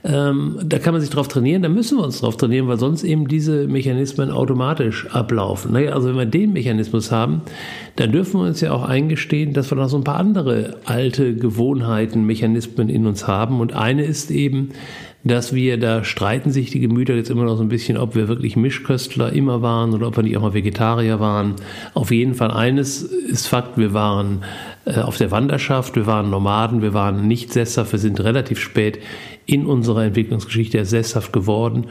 Ähm, 0.05 0.59
da 0.65 0.81
kann 0.81 0.95
man 0.95 1.01
sich 1.01 1.11
drauf 1.11 1.29
trainieren, 1.29 1.63
da 1.63 1.69
müssen 1.69 1.97
wir 1.97 2.05
uns 2.05 2.21
drauf 2.21 2.37
trainieren, 2.37 2.67
weil 2.67 2.79
sonst 2.79 3.05
eben 3.05 3.29
diese 3.29 3.69
Mechanismen 3.69 4.33
automatisch 4.33 5.07
ablaufen. 5.11 5.73
Naja, 5.73 5.93
also 5.93 6.09
wenn 6.09 6.17
wir 6.17 6.27
den 6.27 6.53
Mechanismus 6.53 7.13
haben, 7.13 7.43
dann 7.95 8.11
dürfen 8.11 8.41
wir 8.41 8.49
uns 8.49 8.61
ja 8.61 8.73
auch 8.73 8.83
eingestehen, 8.83 9.53
dass 9.53 9.71
wir 9.71 9.77
noch 9.77 9.89
so 9.89 9.97
ein 9.97 10.05
paar 10.05 10.17
andere 10.17 10.79
alte 10.87 11.37
Gewohnheiten, 11.37 12.25
Mechanismen 12.25 12.89
in 12.89 13.07
uns 13.07 13.29
haben. 13.29 13.61
Und 13.61 13.75
eine 13.75 14.03
ist 14.03 14.33
eben, 14.33 14.71
dass 15.25 15.55
wir, 15.55 15.79
da 15.79 16.03
streiten 16.03 16.51
sich 16.51 16.71
die 16.71 16.81
Gemüter 16.81 17.15
jetzt 17.15 17.31
immer 17.31 17.45
noch 17.45 17.57
so 17.57 17.63
ein 17.63 17.69
bisschen, 17.69 17.97
ob 17.97 18.17
wir 18.17 18.27
wirklich 18.27 18.57
Mischköstler 18.57 19.33
immer 19.33 19.63
waren 19.63 19.95
oder 19.95 20.09
ob 20.09 20.17
wir 20.17 20.25
nicht 20.25 20.37
auch 20.37 20.43
mal 20.43 20.55
Vegetarier 20.55 21.21
waren. 21.21 21.55
Auf 21.95 22.11
jeden 22.11 22.35
Fall 22.35 22.51
eines 22.51 23.03
ist 23.03 23.47
Fakt, 23.47 23.79
wir 23.79 23.95
waren 23.95 24.43
äh, 24.85 25.01
auf 25.01 25.19
der 25.19 25.31
Wanderschaft, 25.31 25.95
wir 25.95 26.07
waren 26.07 26.31
Nomaden, 26.31 26.83
wir 26.83 26.93
waren 26.93 27.29
nicht 27.29 27.53
sesshaft, 27.53 27.93
wir 27.93 28.01
sind 28.01 28.19
relativ 28.19 28.59
spät 28.59 28.99
in 29.47 29.67
unserer 29.67 30.05
Entwicklungsgeschichte 30.05 30.79
erst 30.79 30.91
sesshaft 30.91 31.33
geworden. 31.33 31.87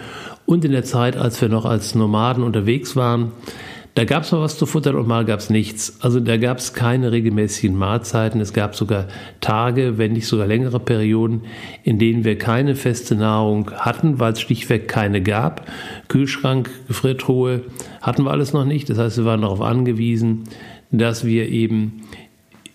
Und 0.46 0.66
in 0.66 0.72
der 0.72 0.84
Zeit, 0.84 1.18
als 1.18 1.42
wir 1.42 1.50
noch 1.50 1.66
als 1.66 1.96
Nomaden 1.96 2.44
unterwegs 2.44 2.96
waren, 2.96 3.32
da 3.94 4.06
gab 4.06 4.24
es 4.24 4.32
mal 4.32 4.40
was 4.40 4.58
zu 4.58 4.66
futtern 4.66 4.96
und 4.96 5.06
mal 5.06 5.26
gab 5.26 5.40
es 5.40 5.50
nichts. 5.50 5.98
Also 6.00 6.22
da 6.22 6.38
gab 6.38 6.60
es 6.60 6.74
keine 6.74 7.12
regelmäßigen 7.12 7.76
Mahlzeiten. 7.76 8.40
Es 8.40 8.54
gab 8.54 8.74
sogar 8.74 9.08
Tage, 9.42 9.98
wenn 9.98 10.14
nicht 10.14 10.28
sogar 10.28 10.48
längere 10.48 10.80
Perioden, 10.80 11.42
in 11.84 12.00
denen 12.00 12.24
wir 12.24 12.38
keine 12.38 12.76
feste 12.76 13.16
Nahrung 13.16 13.70
hatten, 13.72 14.18
weil 14.20 14.32
es 14.32 14.40
schlichtweg 14.40 14.88
keine 14.88 15.22
gab. 15.22 15.68
Kühlschrank, 16.08 16.70
Gefriertruhe 16.88 17.64
hatten 18.02 18.24
wir 18.24 18.32
alles 18.32 18.54
noch 18.54 18.64
nicht. 18.64 18.90
Das 18.90 18.98
heißt, 18.98 19.18
wir 19.18 19.26
waren 19.26 19.42
darauf 19.42 19.62
angewiesen, 19.62 20.46
dass 20.92 21.26
wir 21.26 21.50
eben 21.50 22.04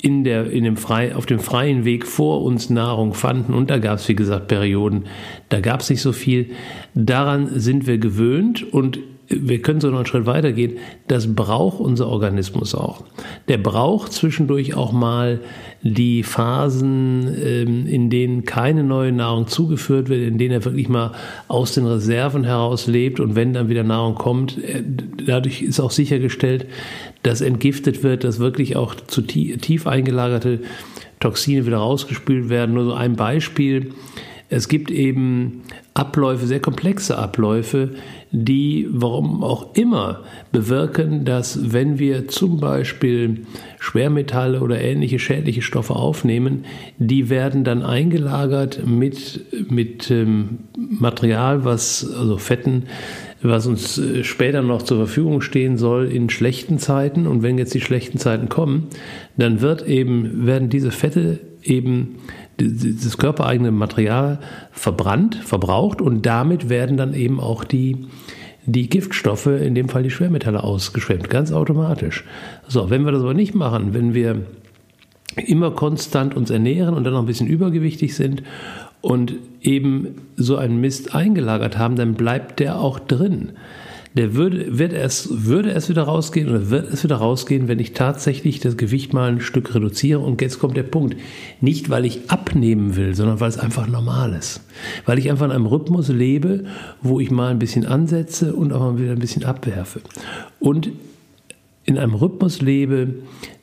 in 0.06 0.22
der, 0.22 0.48
in 0.52 0.62
dem 0.62 0.76
frei, 0.76 1.16
auf 1.16 1.26
dem 1.26 1.40
freien 1.40 1.84
Weg 1.84 2.06
vor 2.06 2.44
uns 2.44 2.70
Nahrung 2.70 3.12
fanden. 3.12 3.54
Und 3.54 3.70
da 3.70 3.78
gab 3.78 3.98
es, 3.98 4.08
wie 4.08 4.14
gesagt, 4.14 4.46
Perioden, 4.46 5.06
da 5.48 5.58
gab 5.58 5.80
es 5.80 5.90
nicht 5.90 6.00
so 6.00 6.12
viel. 6.12 6.50
Daran 6.94 7.58
sind 7.58 7.88
wir 7.88 7.98
gewöhnt 7.98 8.62
und 8.72 9.00
wir 9.28 9.60
können 9.60 9.80
so 9.80 9.88
noch 9.88 9.96
einen 9.96 10.06
Schritt 10.06 10.26
weitergehen, 10.26 10.78
das 11.08 11.34
braucht 11.34 11.80
unser 11.80 12.06
Organismus 12.06 12.74
auch. 12.76 13.02
Der 13.48 13.58
braucht 13.58 14.12
zwischendurch 14.12 14.76
auch 14.76 14.92
mal 14.92 15.40
die 15.82 16.22
Phasen, 16.22 17.34
ähm, 17.42 17.86
in 17.86 18.08
denen 18.08 18.44
keine 18.44 18.84
neue 18.84 19.10
Nahrung 19.10 19.48
zugeführt 19.48 20.08
wird, 20.08 20.22
in 20.22 20.38
denen 20.38 20.52
er 20.52 20.64
wirklich 20.64 20.88
mal 20.88 21.12
aus 21.48 21.74
den 21.74 21.86
Reserven 21.86 22.44
heraus 22.44 22.86
lebt 22.86 23.18
und 23.18 23.34
wenn 23.34 23.52
dann 23.52 23.68
wieder 23.68 23.82
Nahrung 23.82 24.14
kommt, 24.14 24.62
äh, 24.62 24.82
dadurch 25.26 25.62
ist 25.62 25.80
auch 25.80 25.90
sichergestellt, 25.90 26.66
dass 27.26 27.40
entgiftet 27.40 28.02
wird, 28.02 28.24
dass 28.24 28.38
wirklich 28.38 28.76
auch 28.76 28.94
zu 28.94 29.22
tief 29.22 29.86
eingelagerte 29.86 30.60
Toxine 31.18 31.66
wieder 31.66 31.78
rausgespült 31.78 32.48
werden. 32.48 32.74
Nur 32.74 32.84
so 32.84 32.92
ein 32.94 33.16
Beispiel 33.16 33.92
Es 34.48 34.68
gibt 34.68 34.92
eben 34.92 35.62
Abläufe, 35.94 36.46
sehr 36.46 36.60
komplexe 36.60 37.18
Abläufe, 37.18 37.94
die, 38.30 38.86
warum 38.90 39.42
auch 39.42 39.74
immer, 39.74 40.22
bewirken, 40.52 41.24
dass 41.24 41.72
wenn 41.72 41.98
wir 41.98 42.28
zum 42.28 42.60
Beispiel 42.60 43.46
Schwermetalle 43.80 44.60
oder 44.60 44.80
ähnliche 44.80 45.18
schädliche 45.18 45.62
Stoffe 45.62 45.96
aufnehmen, 45.96 46.64
die 46.98 47.28
werden 47.28 47.64
dann 47.64 47.82
eingelagert 47.82 48.86
mit, 48.86 49.40
mit 49.68 50.12
ähm, 50.12 50.58
Material, 50.76 51.64
was, 51.64 52.08
also 52.16 52.38
Fetten, 52.38 52.84
was 53.48 53.66
uns 53.66 53.98
äh, 53.98 54.24
später 54.24 54.62
noch 54.62 54.82
zur 54.82 54.98
Verfügung 54.98 55.40
stehen 55.40 55.76
soll 55.76 56.06
in 56.06 56.30
schlechten 56.30 56.78
Zeiten. 56.78 57.26
Und 57.26 57.42
wenn 57.42 57.58
jetzt 57.58 57.74
die 57.74 57.80
schlechten 57.80 58.18
Zeiten 58.18 58.48
kommen, 58.48 58.88
dann 59.36 59.60
wird 59.60 59.86
eben, 59.86 60.46
werden 60.46 60.68
diese 60.68 60.90
Fette 60.90 61.40
eben 61.62 62.16
das 62.58 63.18
körpereigene 63.18 63.70
Material 63.70 64.38
verbrannt, 64.72 65.34
verbraucht 65.34 66.00
und 66.00 66.24
damit 66.24 66.68
werden 66.70 66.96
dann 66.96 67.12
eben 67.12 67.38
auch 67.38 67.64
die, 67.64 68.06
die 68.64 68.88
Giftstoffe, 68.88 69.46
in 69.46 69.74
dem 69.74 69.88
Fall 69.88 70.02
die 70.02 70.10
Schwermetalle, 70.10 70.64
ausgeschwemmt, 70.64 71.28
ganz 71.28 71.52
automatisch. 71.52 72.24
So, 72.66 72.88
wenn 72.88 73.04
wir 73.04 73.12
das 73.12 73.22
aber 73.22 73.34
nicht 73.34 73.54
machen, 73.54 73.92
wenn 73.92 74.14
wir 74.14 74.46
immer 75.36 75.70
konstant 75.70 76.34
uns 76.34 76.50
ernähren 76.50 76.94
und 76.94 77.04
dann 77.04 77.12
noch 77.12 77.20
ein 77.20 77.26
bisschen 77.26 77.46
übergewichtig 77.46 78.14
sind 78.14 78.42
und 79.06 79.34
eben 79.62 80.16
so 80.36 80.56
einen 80.56 80.80
Mist 80.80 81.14
eingelagert 81.14 81.78
haben, 81.78 81.94
dann 81.94 82.14
bleibt 82.14 82.58
der 82.58 82.80
auch 82.80 82.98
drin 82.98 83.52
der 84.16 84.34
würde, 84.34 84.78
wird 84.78 84.94
es, 84.94 85.28
würde 85.30 85.72
es 85.72 85.90
wieder 85.90 86.04
rausgehen 86.04 86.48
oder 86.48 86.70
wird 86.70 86.90
es 86.90 87.04
wieder 87.04 87.16
rausgehen, 87.16 87.68
wenn 87.68 87.78
ich 87.78 87.92
tatsächlich 87.92 88.60
das 88.60 88.78
Gewicht 88.78 89.12
mal 89.12 89.30
ein 89.30 89.40
Stück 89.40 89.74
reduziere. 89.74 90.20
Und 90.20 90.40
jetzt 90.40 90.58
kommt 90.58 90.74
der 90.74 90.84
Punkt. 90.84 91.16
Nicht, 91.60 91.90
weil 91.90 92.06
ich 92.06 92.30
abnehmen 92.30 92.96
will, 92.96 93.14
sondern 93.14 93.40
weil 93.40 93.50
es 93.50 93.58
einfach 93.58 93.86
normal 93.86 94.32
ist. 94.32 94.62
Weil 95.04 95.18
ich 95.18 95.30
einfach 95.30 95.44
in 95.44 95.52
einem 95.52 95.66
Rhythmus 95.66 96.08
lebe, 96.08 96.64
wo 97.02 97.20
ich 97.20 97.30
mal 97.30 97.50
ein 97.50 97.58
bisschen 97.58 97.84
ansetze 97.84 98.54
und 98.54 98.72
auch 98.72 98.80
mal 98.80 98.98
wieder 98.98 99.12
ein 99.12 99.18
bisschen 99.18 99.44
abwerfe. 99.44 100.00
Und 100.60 100.92
in 101.86 101.98
einem 101.98 102.14
Rhythmus 102.14 102.60
lebe, 102.60 103.14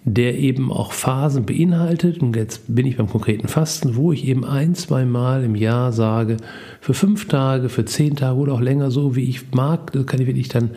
der 0.06 0.38
eben 0.40 0.72
auch 0.72 0.94
Phasen 0.94 1.46
beinhaltet. 1.46 2.22
Und 2.22 2.36
jetzt 2.36 2.74
bin 2.74 2.86
ich 2.86 2.98
beim 2.98 3.10
konkreten 3.10 3.50
Fasten, 3.50 3.96
wo 3.96 4.12
ich 4.14 4.26
eben 4.26 4.46
ein, 4.46 4.76
zwei 4.76 5.06
Mal 5.06 5.44
im 5.44 5.56
Jahr 5.56 5.92
sage, 5.92 6.38
für 6.80 6.94
fünf 6.94 7.28
Tage, 7.28 7.70
für 7.70 7.86
zehn 7.86 8.16
Tage 8.16 8.38
oder 8.38 8.54
auch 8.54 8.62
länger, 8.62 8.92
so 8.92 9.16
wie 9.16 9.24
ich 9.24 9.52
mag, 9.52 9.92
das 9.92 10.06
kann 10.06 10.22
ich 10.22 10.28
wirklich 10.28 10.48
dann 10.48 10.72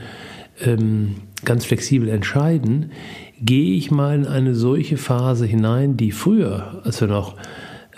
ähm, 0.65 1.15
ganz 1.45 1.65
flexibel 1.65 2.09
entscheiden, 2.09 2.91
gehe 3.41 3.77
ich 3.77 3.91
mal 3.91 4.17
in 4.17 4.27
eine 4.27 4.55
solche 4.55 4.97
Phase 4.97 5.47
hinein, 5.47 5.97
die 5.97 6.11
früher, 6.11 6.81
als 6.85 7.01
wir 7.01 7.09
noch 7.09 7.37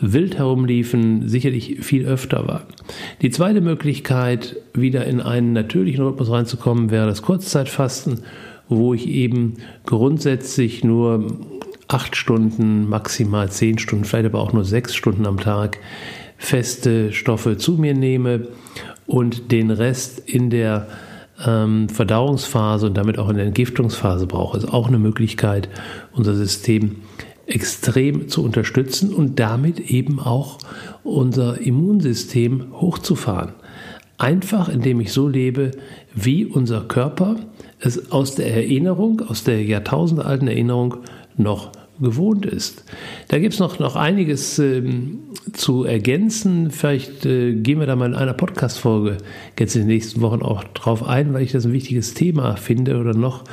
wild 0.00 0.38
herumliefen, 0.38 1.28
sicherlich 1.28 1.78
viel 1.80 2.06
öfter 2.06 2.46
war. 2.46 2.66
Die 3.22 3.30
zweite 3.30 3.60
Möglichkeit, 3.60 4.56
wieder 4.74 5.06
in 5.06 5.20
einen 5.20 5.52
natürlichen 5.52 6.04
Rhythmus 6.04 6.30
reinzukommen, 6.30 6.90
wäre 6.90 7.06
das 7.06 7.22
Kurzzeitfasten 7.22 8.20
wo 8.68 8.94
ich 8.94 9.08
eben 9.08 9.54
grundsätzlich 9.86 10.84
nur 10.84 11.38
acht 11.88 12.16
Stunden, 12.16 12.88
maximal 12.88 13.50
zehn 13.50 13.78
Stunden, 13.78 14.04
vielleicht 14.04 14.26
aber 14.26 14.40
auch 14.40 14.52
nur 14.52 14.64
sechs 14.64 14.94
Stunden 14.94 15.26
am 15.26 15.38
Tag 15.38 15.78
feste 16.36 17.12
Stoffe 17.12 17.56
zu 17.56 17.72
mir 17.72 17.94
nehme 17.94 18.48
und 19.06 19.50
den 19.50 19.70
Rest 19.70 20.20
in 20.26 20.50
der 20.50 20.86
ähm, 21.44 21.88
Verdauungsphase 21.88 22.86
und 22.86 22.96
damit 22.96 23.18
auch 23.18 23.28
in 23.28 23.36
der 23.36 23.46
Entgiftungsphase 23.46 24.26
brauche. 24.26 24.58
Ist 24.58 24.68
auch 24.68 24.88
eine 24.88 24.98
Möglichkeit, 24.98 25.68
unser 26.12 26.34
System 26.34 26.96
extrem 27.46 28.28
zu 28.28 28.44
unterstützen 28.44 29.14
und 29.14 29.40
damit 29.40 29.80
eben 29.80 30.20
auch 30.20 30.58
unser 31.02 31.60
Immunsystem 31.60 32.66
hochzufahren. 32.72 33.54
Einfach 34.18 34.68
indem 34.68 35.00
ich 35.00 35.12
so 35.12 35.28
lebe, 35.28 35.70
wie 36.14 36.44
unser 36.44 36.82
Körper 36.82 37.36
es 37.80 38.10
aus 38.10 38.34
der 38.34 38.52
Erinnerung, 38.52 39.20
aus 39.20 39.44
der 39.44 39.62
jahrtausendealten 39.62 40.48
Erinnerung 40.48 40.96
noch 41.36 41.70
gewohnt 42.00 42.46
ist. 42.46 42.84
Da 43.28 43.38
gibt 43.38 43.54
es 43.54 43.60
noch, 43.60 43.78
noch 43.78 43.96
einiges 43.96 44.58
ähm, 44.58 45.20
zu 45.52 45.84
ergänzen. 45.84 46.70
Vielleicht 46.70 47.26
äh, 47.26 47.54
gehen 47.54 47.80
wir 47.80 47.86
da 47.86 47.96
mal 47.96 48.06
in 48.06 48.14
einer 48.14 48.34
Podcast-Folge 48.34 49.18
jetzt 49.58 49.74
in 49.74 49.82
den 49.82 49.88
nächsten 49.88 50.20
Wochen 50.20 50.42
auch 50.42 50.64
drauf 50.64 51.06
ein, 51.06 51.32
weil 51.32 51.42
ich 51.42 51.52
das 51.52 51.66
ein 51.66 51.72
wichtiges 51.72 52.14
Thema 52.14 52.56
finde 52.56 52.98
oder 52.98 53.14
noch 53.14 53.44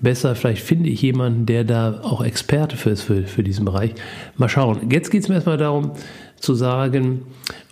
besser, 0.00 0.34
vielleicht 0.34 0.62
finde 0.62 0.90
ich 0.90 1.00
jemanden, 1.00 1.46
der 1.46 1.64
da 1.64 2.00
auch 2.02 2.24
Experte 2.24 2.76
für 2.76 2.90
ist 2.90 3.02
für, 3.02 3.22
für 3.22 3.42
diesen 3.42 3.64
Bereich. 3.64 3.94
Mal 4.36 4.48
schauen. 4.48 4.90
Jetzt 4.90 5.10
geht 5.10 5.22
es 5.22 5.28
mir 5.28 5.36
erstmal 5.36 5.58
darum 5.58 5.92
zu 6.36 6.54
sagen, 6.54 7.22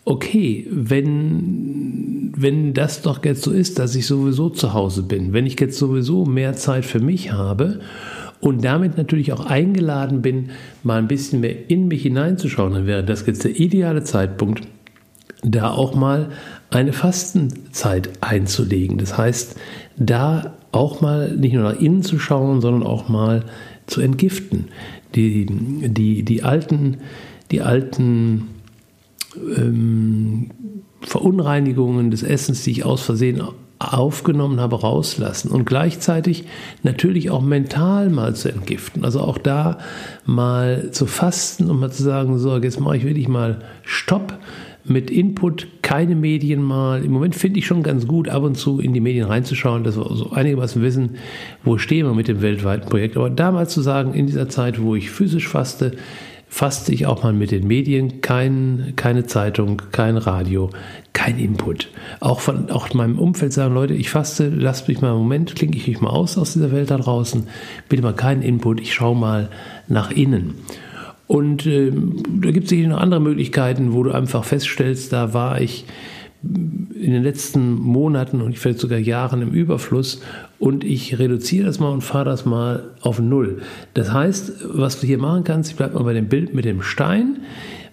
okay, 0.05 0.67
wenn, 0.71 2.33
wenn 2.37 2.73
das 2.75 3.03
doch 3.03 3.25
jetzt 3.25 3.43
so 3.43 3.51
ist, 3.51 3.79
dass 3.79 3.95
ich 3.95 4.07
sowieso 4.07 4.51
zu 4.51 4.73
Hause 4.73 5.03
bin, 5.03 5.33
wenn 5.33 5.47
ich 5.47 5.59
jetzt 5.61 5.79
sowieso 5.79 6.25
mehr 6.25 6.55
Zeit 6.55 6.85
für 6.85 7.01
mich 7.01 7.33
habe 7.33 7.81
und 8.41 8.65
damit 8.65 8.97
natürlich 8.97 9.33
auch 9.33 9.45
eingeladen 9.45 10.23
bin, 10.23 10.51
mal 10.83 10.99
ein 10.99 11.09
bisschen 11.09 11.41
mehr 11.41 11.71
in 11.71 11.89
mich 11.89 12.03
hineinzuschauen, 12.03 12.73
dann 12.73 12.87
wäre 12.87 13.05
das 13.05 13.27
jetzt 13.27 13.45
der 13.45 13.59
ideale 13.59 14.03
Zeitpunkt, 14.03 14.67
da 15.43 15.71
auch 15.71 15.95
mal 15.95 16.31
eine 16.71 16.93
Fastenzeit 16.93 18.11
einzulegen. 18.21 18.99
Das 18.99 19.17
heißt, 19.17 19.57
da 19.97 20.55
auch 20.73 21.01
mal 21.01 21.37
nicht 21.37 21.55
nur 21.55 21.65
nach 21.65 21.81
innen 21.81 22.03
zu 22.03 22.19
schauen, 22.19 22.61
sondern 22.61 22.85
auch 22.85 23.09
mal 23.09 23.45
zu 23.87 24.01
entgiften. 24.01 24.69
Die, 25.15 25.47
die, 25.47 26.23
die 26.23 26.43
alten, 26.43 26.99
die 27.51 27.63
alten 27.63 28.47
ähm, 29.37 30.51
Verunreinigungen 31.03 32.11
des 32.11 32.23
Essens, 32.23 32.63
die 32.65 32.73
ich 32.73 32.85
aus 32.85 33.03
Versehen 33.03 33.43
aufgenommen 33.81 34.61
habe, 34.61 34.79
rauslassen 34.79 35.51
und 35.51 35.65
gleichzeitig 35.65 36.45
natürlich 36.83 37.31
auch 37.31 37.41
mental 37.41 38.11
mal 38.11 38.35
zu 38.35 38.51
entgiften. 38.51 39.05
Also 39.07 39.21
auch 39.21 39.39
da 39.39 39.79
mal 40.27 40.91
zu 40.93 41.07
fasten 41.07 41.71
und 41.71 41.81
mal 41.81 41.91
zu 41.91 42.03
sagen, 42.03 42.39
so, 42.39 42.59
jetzt 42.59 42.79
mache 42.79 42.99
ich 42.99 43.05
wirklich 43.05 43.29
mal 43.29 43.63
Stopp 43.83 44.39
mit 44.85 45.11
Input, 45.11 45.69
keine 45.81 46.15
Medien 46.15 46.63
mal. 46.63 47.03
Im 47.03 47.13
Moment 47.13 47.35
finde 47.35 47.59
ich 47.59 47.67
schon 47.67 47.83
ganz 47.83 48.07
gut, 48.07 48.29
ab 48.29 48.43
und 48.43 48.57
zu 48.57 48.81
in 48.81 48.93
die 48.93 49.01
Medien 49.01 49.27
reinzuschauen, 49.27 49.83
dass 49.83 49.97
wir 49.97 50.05
so 50.15 50.31
einigermaßen 50.31 50.83
wissen, 50.83 51.17
wo 51.65 51.79
stehen 51.79 52.07
wir 52.07 52.15
mit 52.15 52.29
dem 52.29 52.43
weltweiten 52.43 52.89
Projekt. 52.89 53.17
Aber 53.17 53.31
damals 53.31 53.73
zu 53.73 53.81
sagen, 53.81 54.13
in 54.13 54.27
dieser 54.27 54.49
Zeit, 54.51 54.83
wo 54.83 54.95
ich 54.95 55.11
physisch 55.11 55.49
faste, 55.49 55.93
fasste 56.51 56.93
ich 56.93 57.07
auch 57.07 57.23
mal 57.23 57.33
mit 57.33 57.53
den 57.53 57.67
Medien, 57.67 58.21
kein, 58.21 58.93
keine 58.97 59.25
Zeitung, 59.25 59.81
kein 59.93 60.17
Radio, 60.17 60.71
kein 61.13 61.39
Input. 61.39 61.89
Auch 62.19 62.41
von 62.41 62.71
auch 62.71 62.93
meinem 62.93 63.21
Umfeld 63.21 63.53
sagen 63.53 63.73
Leute, 63.73 63.95
ich 63.95 64.11
faste, 64.11 64.49
lasst 64.49 64.89
mich 64.89 65.01
mal 65.01 65.11
einen 65.11 65.19
Moment, 65.19 65.55
klinke 65.55 65.79
ich 65.79 65.87
mich 65.87 66.01
mal 66.01 66.11
aus 66.11 66.37
aus 66.37 66.53
dieser 66.55 66.73
Welt 66.73 66.91
da 66.91 66.99
draußen, 66.99 67.47
bitte 67.89 68.03
mal 68.03 68.15
keinen 68.15 68.43
Input, 68.43 68.81
ich 68.81 68.93
schaue 68.93 69.17
mal 69.17 69.49
nach 69.87 70.11
innen. 70.11 70.55
Und 71.29 71.67
äh, 71.67 71.93
da 71.93 72.51
gibt 72.51 72.65
es 72.65 72.71
sicher 72.71 72.89
noch 72.89 72.99
andere 72.99 73.21
Möglichkeiten, 73.21 73.93
wo 73.93 74.03
du 74.03 74.11
einfach 74.11 74.43
feststellst, 74.43 75.13
da 75.13 75.33
war 75.33 75.61
ich 75.61 75.85
in 76.43 77.13
den 77.13 77.23
letzten 77.23 77.75
Monaten 77.75 78.41
und 78.41 78.59
vielleicht 78.59 78.81
sogar 78.81 78.99
Jahren 78.99 79.41
im 79.41 79.51
Überfluss 79.51 80.21
und 80.61 80.85
ich 80.85 81.19
reduziere 81.19 81.65
das 81.65 81.81
mal 81.81 81.89
und 81.89 82.03
fahre 82.03 82.27
das 82.27 82.45
mal 82.45 82.91
auf 83.01 83.19
Null. 83.19 83.63
Das 83.95 84.13
heißt, 84.13 84.67
was 84.75 85.01
du 85.01 85.07
hier 85.07 85.17
machen 85.17 85.43
kannst, 85.43 85.71
ich 85.71 85.77
bleibe 85.77 85.95
mal 85.95 86.05
bei 86.05 86.13
dem 86.13 86.29
Bild 86.29 86.55
mit 86.55 86.67
dem 86.67 86.83
Stein, 86.83 87.39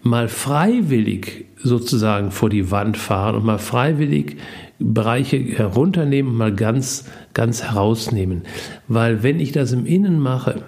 mal 0.03 0.27
freiwillig 0.27 1.45
sozusagen 1.63 2.29
vor 2.29 2.49
die 2.49 2.69
Wand 2.69 2.97
fahren 2.97 3.35
und 3.35 3.45
mal 3.45 3.57
freiwillig 3.57 4.35
Bereiche 4.79 5.37
herunternehmen 5.37 6.35
mal 6.35 6.53
ganz, 6.53 7.05
ganz 7.33 7.63
herausnehmen. 7.63 8.43
Weil 8.89 9.23
wenn 9.23 9.39
ich 9.39 9.53
das 9.53 9.71
im 9.71 9.85
Innen 9.85 10.19
mache, 10.19 10.61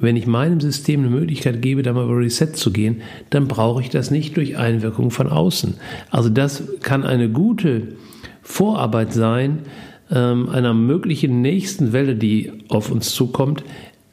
wenn 0.00 0.16
ich 0.16 0.26
meinem 0.26 0.60
System 0.60 1.00
eine 1.00 1.10
Möglichkeit 1.10 1.62
gebe, 1.62 1.84
da 1.84 1.92
mal 1.92 2.04
über 2.04 2.18
Reset 2.18 2.52
zu 2.54 2.72
gehen, 2.72 3.02
dann 3.30 3.46
brauche 3.46 3.80
ich 3.80 3.88
das 3.88 4.10
nicht 4.10 4.36
durch 4.36 4.58
Einwirkung 4.58 5.12
von 5.12 5.28
außen. 5.28 5.74
Also 6.10 6.28
das 6.28 6.64
kann 6.82 7.04
eine 7.04 7.30
gute 7.30 7.94
Vorarbeit 8.42 9.12
sein, 9.12 9.60
einer 10.08 10.72
möglichen 10.72 11.42
nächsten 11.42 11.92
Welle, 11.92 12.14
die 12.14 12.52
auf 12.68 12.90
uns 12.90 13.12
zukommt, 13.12 13.64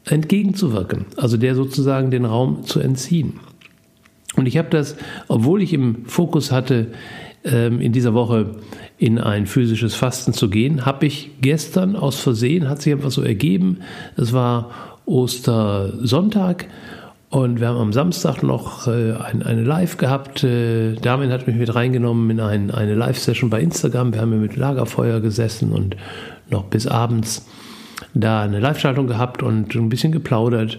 entgegenzuwirken. 0.04 1.06
Also 1.16 1.36
der 1.36 1.54
sozusagen 1.54 2.10
den 2.10 2.24
Raum 2.24 2.64
zu 2.64 2.80
entziehen. 2.80 3.40
Und 4.36 4.46
ich 4.46 4.58
habe 4.58 4.68
das, 4.70 4.96
obwohl 5.28 5.62
ich 5.62 5.72
im 5.72 6.04
Fokus 6.06 6.50
hatte, 6.50 6.88
ähm, 7.44 7.80
in 7.80 7.92
dieser 7.92 8.14
Woche 8.14 8.56
in 8.98 9.18
ein 9.18 9.46
physisches 9.46 9.94
Fasten 9.94 10.32
zu 10.32 10.48
gehen, 10.50 10.86
habe 10.86 11.06
ich 11.06 11.30
gestern 11.40 11.94
aus 11.94 12.18
Versehen, 12.18 12.68
hat 12.68 12.82
sich 12.82 12.92
einfach 12.92 13.10
so 13.10 13.22
ergeben, 13.22 13.78
es 14.16 14.32
war 14.32 14.70
Ostersonntag 15.06 16.66
und 17.34 17.58
wir 17.58 17.66
haben 17.66 17.78
am 17.78 17.92
Samstag 17.92 18.44
noch 18.44 18.86
äh, 18.86 19.12
ein, 19.14 19.42
eine 19.42 19.64
Live 19.64 19.96
gehabt. 19.96 20.44
Äh, 20.44 20.94
Damin 20.94 21.32
hat 21.32 21.48
mich 21.48 21.56
mit 21.56 21.74
reingenommen 21.74 22.30
in 22.30 22.38
ein, 22.38 22.70
eine 22.70 22.94
Live-Session 22.94 23.50
bei 23.50 23.60
Instagram. 23.60 24.14
Wir 24.14 24.20
haben 24.20 24.40
mit 24.40 24.54
Lagerfeuer 24.54 25.18
gesessen 25.18 25.72
und 25.72 25.96
noch 26.48 26.66
bis 26.66 26.86
abends. 26.86 27.44
da 28.14 28.42
eine 28.42 28.60
Live-Schaltung 28.60 29.08
gehabt 29.08 29.42
und 29.42 29.74
ein 29.74 29.88
bisschen 29.88 30.12
geplaudert. 30.12 30.78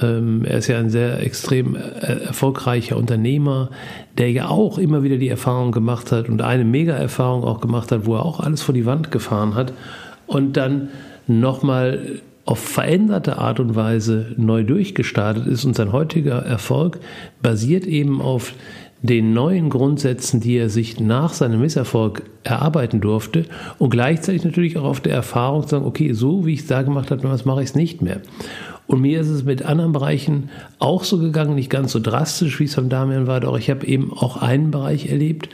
Ähm, 0.00 0.44
er 0.44 0.58
ist 0.58 0.68
ja 0.68 0.78
ein 0.78 0.88
sehr 0.88 1.20
extrem 1.20 1.74
äh, 1.74 2.26
erfolgreicher 2.26 2.96
Unternehmer, 2.96 3.70
der 4.18 4.30
ja 4.30 4.50
auch 4.50 4.78
immer 4.78 5.02
wieder 5.02 5.16
die 5.16 5.28
Erfahrung 5.28 5.72
gemacht 5.72 6.12
hat 6.12 6.28
und 6.28 6.42
eine 6.42 6.64
Mega-Erfahrung 6.64 7.42
auch 7.42 7.60
gemacht 7.60 7.90
hat, 7.90 8.06
wo 8.06 8.14
er 8.14 8.24
auch 8.24 8.38
alles 8.38 8.62
vor 8.62 8.72
die 8.72 8.86
Wand 8.86 9.10
gefahren 9.10 9.56
hat 9.56 9.72
und 10.28 10.56
dann 10.56 10.90
nochmal 11.26 12.20
auf 12.48 12.60
veränderte 12.60 13.36
Art 13.36 13.60
und 13.60 13.76
Weise 13.76 14.34
neu 14.38 14.64
durchgestartet 14.64 15.46
ist 15.46 15.66
und 15.66 15.76
sein 15.76 15.92
heutiger 15.92 16.38
Erfolg 16.38 16.98
basiert 17.42 17.86
eben 17.86 18.22
auf 18.22 18.54
den 19.02 19.34
neuen 19.34 19.68
Grundsätzen, 19.68 20.40
die 20.40 20.56
er 20.56 20.70
sich 20.70 20.98
nach 20.98 21.34
seinem 21.34 21.60
Misserfolg 21.60 22.22
erarbeiten 22.44 23.02
durfte 23.02 23.44
und 23.78 23.90
gleichzeitig 23.90 24.44
natürlich 24.44 24.78
auch 24.78 24.84
auf 24.84 25.00
der 25.00 25.12
Erfahrung 25.12 25.64
zu 25.64 25.68
sagen, 25.68 25.84
okay, 25.84 26.14
so 26.14 26.46
wie 26.46 26.54
ich 26.54 26.60
es 26.60 26.66
da 26.66 26.80
gemacht 26.80 27.10
habe, 27.10 27.22
was 27.24 27.44
mache 27.44 27.62
ich 27.62 27.68
es 27.68 27.74
nicht 27.74 28.00
mehr. 28.00 28.22
Und 28.86 29.02
mir 29.02 29.20
ist 29.20 29.28
es 29.28 29.44
mit 29.44 29.66
anderen 29.66 29.92
Bereichen 29.92 30.48
auch 30.78 31.04
so 31.04 31.18
gegangen, 31.18 31.54
nicht 31.54 31.68
ganz 31.68 31.92
so 31.92 32.00
drastisch, 32.00 32.58
wie 32.60 32.64
es 32.64 32.74
von 32.74 32.88
Damian 32.88 33.26
war, 33.26 33.40
doch 33.40 33.58
ich 33.58 33.68
habe 33.68 33.86
eben 33.86 34.10
auch 34.10 34.38
einen 34.38 34.70
Bereich 34.70 35.10
erlebt, 35.10 35.50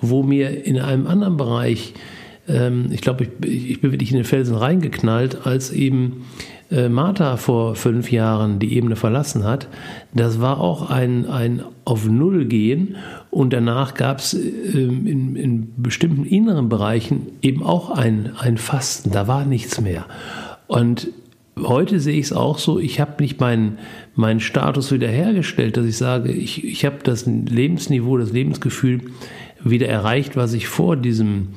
wo 0.00 0.22
mir 0.22 0.64
in 0.64 0.80
einem 0.80 1.06
anderen 1.06 1.36
Bereich, 1.36 1.92
ähm, 2.48 2.86
ich 2.90 3.00
glaube, 3.00 3.28
ich, 3.42 3.70
ich 3.70 3.80
bin 3.80 3.92
wirklich 3.92 4.10
in 4.10 4.16
den 4.16 4.24
Felsen 4.24 4.56
reingeknallt, 4.56 5.46
als 5.46 5.70
eben 5.70 6.24
äh, 6.70 6.88
Martha 6.88 7.36
vor 7.36 7.76
fünf 7.76 8.10
Jahren 8.12 8.58
die 8.58 8.74
Ebene 8.74 8.96
verlassen 8.96 9.44
hat, 9.44 9.68
das 10.12 10.40
war 10.40 10.60
auch 10.60 10.90
ein, 10.90 11.26
ein 11.26 11.62
auf 11.84 12.06
Null 12.06 12.44
gehen. 12.44 12.96
Und 13.30 13.52
danach 13.52 13.94
gab 13.94 14.18
es 14.18 14.34
ähm, 14.34 15.06
in, 15.06 15.36
in 15.36 15.72
bestimmten 15.76 16.24
inneren 16.24 16.68
Bereichen 16.68 17.28
eben 17.42 17.62
auch 17.62 17.90
ein, 17.90 18.32
ein 18.38 18.58
Fasten, 18.58 19.10
da 19.10 19.26
war 19.28 19.44
nichts 19.44 19.80
mehr. 19.80 20.06
Und 20.66 21.08
heute 21.58 22.00
sehe 22.00 22.18
ich 22.18 22.26
es 22.26 22.32
auch 22.32 22.58
so, 22.58 22.78
ich 22.78 23.00
habe 23.00 23.22
nicht 23.22 23.40
meinen, 23.40 23.78
meinen 24.14 24.40
Status 24.40 24.92
wiederhergestellt, 24.92 25.76
dass 25.76 25.86
ich 25.86 25.96
sage, 25.96 26.30
ich, 26.30 26.64
ich 26.64 26.84
habe 26.84 26.98
das 27.02 27.26
Lebensniveau, 27.26 28.18
das 28.18 28.32
Lebensgefühl 28.32 29.00
wieder 29.64 29.88
erreicht, 29.88 30.36
was 30.36 30.52
ich 30.52 30.68
vor 30.68 30.96
diesem 30.96 31.48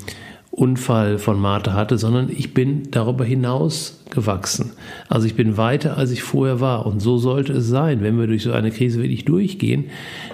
Unfall 0.52 1.18
von 1.18 1.40
Martha 1.40 1.74
hatte, 1.74 1.98
sondern 1.98 2.30
ich 2.30 2.54
bin 2.54 2.92
darüber 2.92 3.24
hinaus 3.24 4.02
gewachsen. 4.10 4.74
Also 5.08 5.26
ich 5.26 5.36
bin 5.36 5.56
weiter, 5.56 5.98
als 5.98 6.12
ich 6.12 6.24
vorher 6.24 6.60
war. 6.60 6.86
Und 6.86 7.00
so 7.00 7.18
sollte 7.18 7.54
es 7.54 7.68
sein, 7.68 8.04
wenn 8.04 8.20
wir 8.20 8.28
durch 8.28 8.44
so 8.44 8.52
eine 8.52 8.72
Krise 8.72 9.00
wirklich 9.00 9.24
durchgehen. 9.24 9.86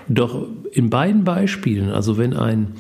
Doch 0.10 0.48
in 0.72 0.90
beiden 0.90 1.24
Beispielen, 1.24 1.92
also 1.92 2.18
wenn 2.18 2.34
ein, 2.34 2.74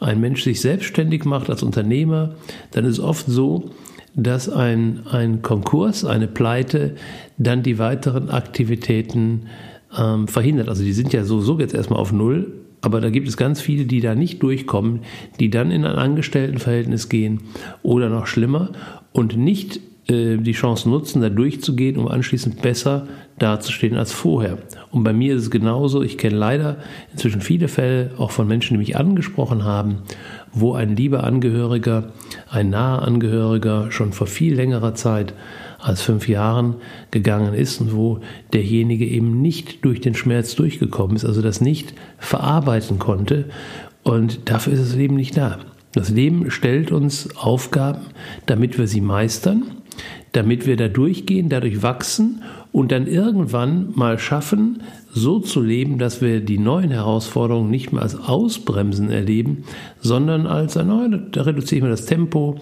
ein 0.00 0.20
Mensch 0.20 0.42
sich 0.42 0.60
selbstständig 0.60 1.24
macht 1.24 1.48
als 1.48 1.62
Unternehmer, 1.62 2.34
dann 2.72 2.84
ist 2.84 2.98
oft 2.98 3.26
so, 3.26 3.70
dass 4.16 4.48
ein, 4.48 5.06
ein 5.08 5.42
Konkurs, 5.42 6.04
eine 6.04 6.26
Pleite 6.26 6.96
dann 7.38 7.62
die 7.62 7.78
weiteren 7.78 8.30
Aktivitäten 8.30 9.46
ähm, 9.96 10.26
verhindert. 10.26 10.68
Also 10.68 10.82
die 10.82 10.92
sind 10.92 11.12
ja 11.12 11.24
sowieso 11.24 11.60
jetzt 11.60 11.74
erstmal 11.74 12.00
auf 12.00 12.12
Null, 12.12 12.59
aber 12.82 13.00
da 13.00 13.10
gibt 13.10 13.28
es 13.28 13.36
ganz 13.36 13.60
viele, 13.60 13.84
die 13.84 14.00
da 14.00 14.14
nicht 14.14 14.42
durchkommen, 14.42 15.00
die 15.38 15.50
dann 15.50 15.70
in 15.70 15.84
ein 15.84 15.96
Angestelltenverhältnis 15.96 17.08
gehen 17.08 17.40
oder 17.82 18.08
noch 18.08 18.26
schlimmer 18.26 18.70
und 19.12 19.36
nicht 19.36 19.80
äh, 20.10 20.38
die 20.38 20.52
Chance 20.52 20.88
nutzen, 20.88 21.22
da 21.22 21.28
durchzugehen, 21.28 21.96
um 21.96 22.08
anschließend 22.08 22.62
besser 22.62 23.06
dazustehen 23.38 23.96
als 23.96 24.12
vorher. 24.12 24.58
Und 24.90 25.04
bei 25.04 25.12
mir 25.12 25.34
ist 25.34 25.42
es 25.42 25.50
genauso. 25.50 26.02
Ich 26.02 26.18
kenne 26.18 26.36
leider 26.36 26.78
inzwischen 27.12 27.40
viele 27.40 27.68
Fälle, 27.68 28.10
auch 28.18 28.30
von 28.30 28.48
Menschen, 28.48 28.74
die 28.74 28.78
mich 28.78 28.96
angesprochen 28.96 29.64
haben, 29.64 29.98
wo 30.52 30.72
ein 30.74 30.96
lieber 30.96 31.24
Angehöriger, 31.24 32.12
ein 32.50 32.70
naher 32.70 33.02
Angehöriger 33.02 33.90
schon 33.90 34.12
vor 34.12 34.26
viel 34.26 34.54
längerer 34.54 34.94
Zeit 34.94 35.32
als 35.82 36.02
fünf 36.02 36.28
Jahren 36.28 36.76
gegangen 37.10 37.54
ist 37.54 37.80
und 37.80 37.94
wo 37.94 38.20
derjenige 38.52 39.06
eben 39.06 39.40
nicht 39.40 39.84
durch 39.84 40.00
den 40.00 40.14
Schmerz 40.14 40.54
durchgekommen 40.54 41.16
ist, 41.16 41.24
also 41.24 41.42
das 41.42 41.60
nicht 41.60 41.94
verarbeiten 42.18 42.98
konnte. 42.98 43.46
Und 44.02 44.48
dafür 44.50 44.72
ist 44.72 44.82
das 44.82 44.94
Leben 44.94 45.16
nicht 45.16 45.36
da. 45.36 45.58
Das 45.92 46.10
Leben 46.10 46.50
stellt 46.50 46.92
uns 46.92 47.36
Aufgaben, 47.36 48.02
damit 48.46 48.78
wir 48.78 48.86
sie 48.86 49.00
meistern, 49.00 49.64
damit 50.32 50.66
wir 50.66 50.76
da 50.76 50.88
durchgehen, 50.88 51.48
dadurch 51.48 51.82
wachsen 51.82 52.42
und 52.72 52.92
dann 52.92 53.06
irgendwann 53.06 53.92
mal 53.94 54.18
schaffen, 54.18 54.82
so 55.12 55.40
zu 55.40 55.60
leben, 55.60 55.98
dass 55.98 56.20
wir 56.20 56.40
die 56.40 56.58
neuen 56.58 56.90
Herausforderungen 56.90 57.70
nicht 57.70 57.92
mehr 57.92 58.02
als 58.02 58.16
Ausbremsen 58.16 59.10
erleben, 59.10 59.64
sondern 60.00 60.46
als, 60.46 60.76
na, 60.76 61.08
da 61.08 61.42
reduziere 61.42 61.78
ich 61.78 61.82
mal 61.82 61.90
das 61.90 62.06
Tempo, 62.06 62.56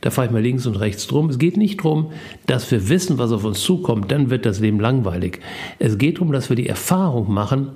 da 0.00 0.10
fahre 0.10 0.26
ich 0.26 0.32
mal 0.32 0.42
links 0.42 0.66
und 0.66 0.76
rechts 0.76 1.06
drum. 1.06 1.30
Es 1.30 1.38
geht 1.38 1.56
nicht 1.56 1.78
darum, 1.80 2.10
dass 2.46 2.70
wir 2.70 2.88
wissen, 2.88 3.18
was 3.18 3.30
auf 3.30 3.44
uns 3.44 3.60
zukommt, 3.60 4.10
dann 4.10 4.30
wird 4.30 4.46
das 4.46 4.58
Leben 4.60 4.80
langweilig. 4.80 5.40
Es 5.78 5.96
geht 5.96 6.16
darum, 6.16 6.32
dass 6.32 6.48
wir 6.48 6.56
die 6.56 6.68
Erfahrung 6.68 7.32
machen, 7.32 7.68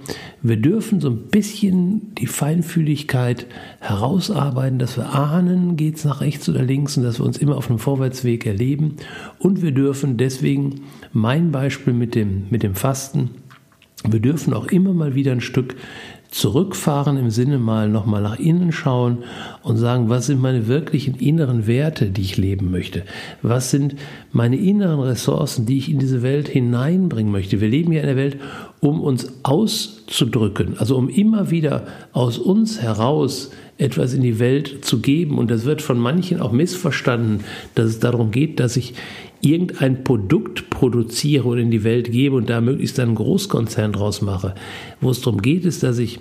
wir 0.42 0.56
dürfen 0.56 1.00
so 1.00 1.08
ein 1.08 1.28
bisschen 1.28 2.14
die 2.16 2.26
Feinfühligkeit 2.26 3.46
herausarbeiten, 3.80 4.78
dass 4.78 4.96
wir 4.96 5.14
ahnen, 5.14 5.76
geht 5.76 5.96
es 5.96 6.04
nach 6.04 6.20
rechts 6.20 6.48
oder 6.48 6.62
links 6.62 6.96
und 6.96 7.04
dass 7.04 7.20
wir 7.20 7.26
uns 7.26 7.38
immer 7.38 7.56
auf 7.56 7.68
einem 7.68 7.78
Vorwärtsweg 7.78 8.46
erleben. 8.46 8.96
Und 9.38 9.62
wir 9.62 9.72
dürfen 9.72 10.16
deswegen 10.16 10.82
mein 11.12 11.52
Beispiel 11.52 11.92
mit 11.92 12.14
dem, 12.14 12.46
mit 12.50 12.62
dem 12.62 12.74
Fasten, 12.74 13.30
wir 14.04 14.20
dürfen 14.20 14.52
auch 14.52 14.66
immer 14.66 14.92
mal 14.92 15.14
wieder 15.14 15.32
ein 15.32 15.40
Stück 15.40 15.76
zurückfahren 16.30 17.16
im 17.16 17.30
Sinne 17.30 17.58
mal 17.58 17.88
nochmal 17.88 18.20
nach 18.20 18.38
innen 18.38 18.72
schauen 18.72 19.18
und 19.62 19.76
sagen, 19.76 20.08
was 20.08 20.26
sind 20.26 20.40
meine 20.40 20.66
wirklichen 20.66 21.14
inneren 21.14 21.66
Werte, 21.66 22.10
die 22.10 22.22
ich 22.22 22.36
leben 22.36 22.70
möchte? 22.70 23.04
Was 23.42 23.70
sind 23.70 23.96
meine 24.32 24.56
inneren 24.56 25.00
Ressourcen, 25.00 25.66
die 25.66 25.78
ich 25.78 25.90
in 25.90 25.98
diese 25.98 26.22
Welt 26.22 26.48
hineinbringen 26.48 27.32
möchte? 27.32 27.60
Wir 27.60 27.68
leben 27.68 27.92
ja 27.92 28.00
in 28.00 28.06
der 28.06 28.16
Welt, 28.16 28.38
um 28.80 29.00
uns 29.00 29.32
auszudrücken, 29.44 30.76
also 30.78 30.96
um 30.96 31.08
immer 31.08 31.50
wieder 31.50 31.86
aus 32.12 32.38
uns 32.38 32.82
heraus 32.82 33.50
etwas 33.78 34.14
in 34.14 34.22
die 34.22 34.38
Welt 34.38 34.84
zu 34.84 35.00
geben. 35.00 35.38
Und 35.38 35.50
das 35.50 35.64
wird 35.64 35.82
von 35.82 35.98
manchen 35.98 36.40
auch 36.40 36.52
missverstanden, 36.52 37.44
dass 37.74 37.86
es 37.86 38.00
darum 38.00 38.30
geht, 38.30 38.58
dass 38.60 38.76
ich 38.76 38.94
irgendein 39.40 40.02
Produkt 40.02 40.70
produziere 40.70 41.48
und 41.48 41.58
in 41.58 41.70
die 41.70 41.84
Welt 41.84 42.10
gebe 42.10 42.36
und 42.36 42.48
da 42.48 42.60
möglichst 42.60 42.98
einen 42.98 43.14
Großkonzern 43.14 43.92
draus 43.92 44.22
mache. 44.22 44.54
Wo 45.00 45.10
es 45.10 45.20
darum 45.20 45.42
geht, 45.42 45.64
ist, 45.64 45.82
dass 45.82 45.98
ich 45.98 46.20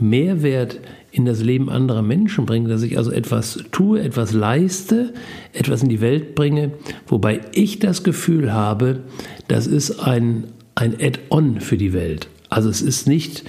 Mehrwert 0.00 0.80
in 1.12 1.24
das 1.24 1.40
Leben 1.42 1.70
anderer 1.70 2.02
Menschen 2.02 2.46
bringe, 2.46 2.68
dass 2.68 2.82
ich 2.82 2.98
also 2.98 3.12
etwas 3.12 3.62
tue, 3.70 4.00
etwas 4.00 4.32
leiste, 4.32 5.14
etwas 5.52 5.82
in 5.82 5.88
die 5.88 6.00
Welt 6.00 6.34
bringe, 6.34 6.72
wobei 7.06 7.40
ich 7.52 7.78
das 7.78 8.02
Gefühl 8.02 8.52
habe, 8.52 9.02
das 9.46 9.68
ist 9.68 10.00
ein, 10.00 10.48
ein 10.74 10.94
Add-on 11.00 11.60
für 11.60 11.76
die 11.76 11.92
Welt. 11.92 12.28
Also 12.48 12.68
es 12.68 12.82
ist 12.82 13.06
nicht 13.06 13.44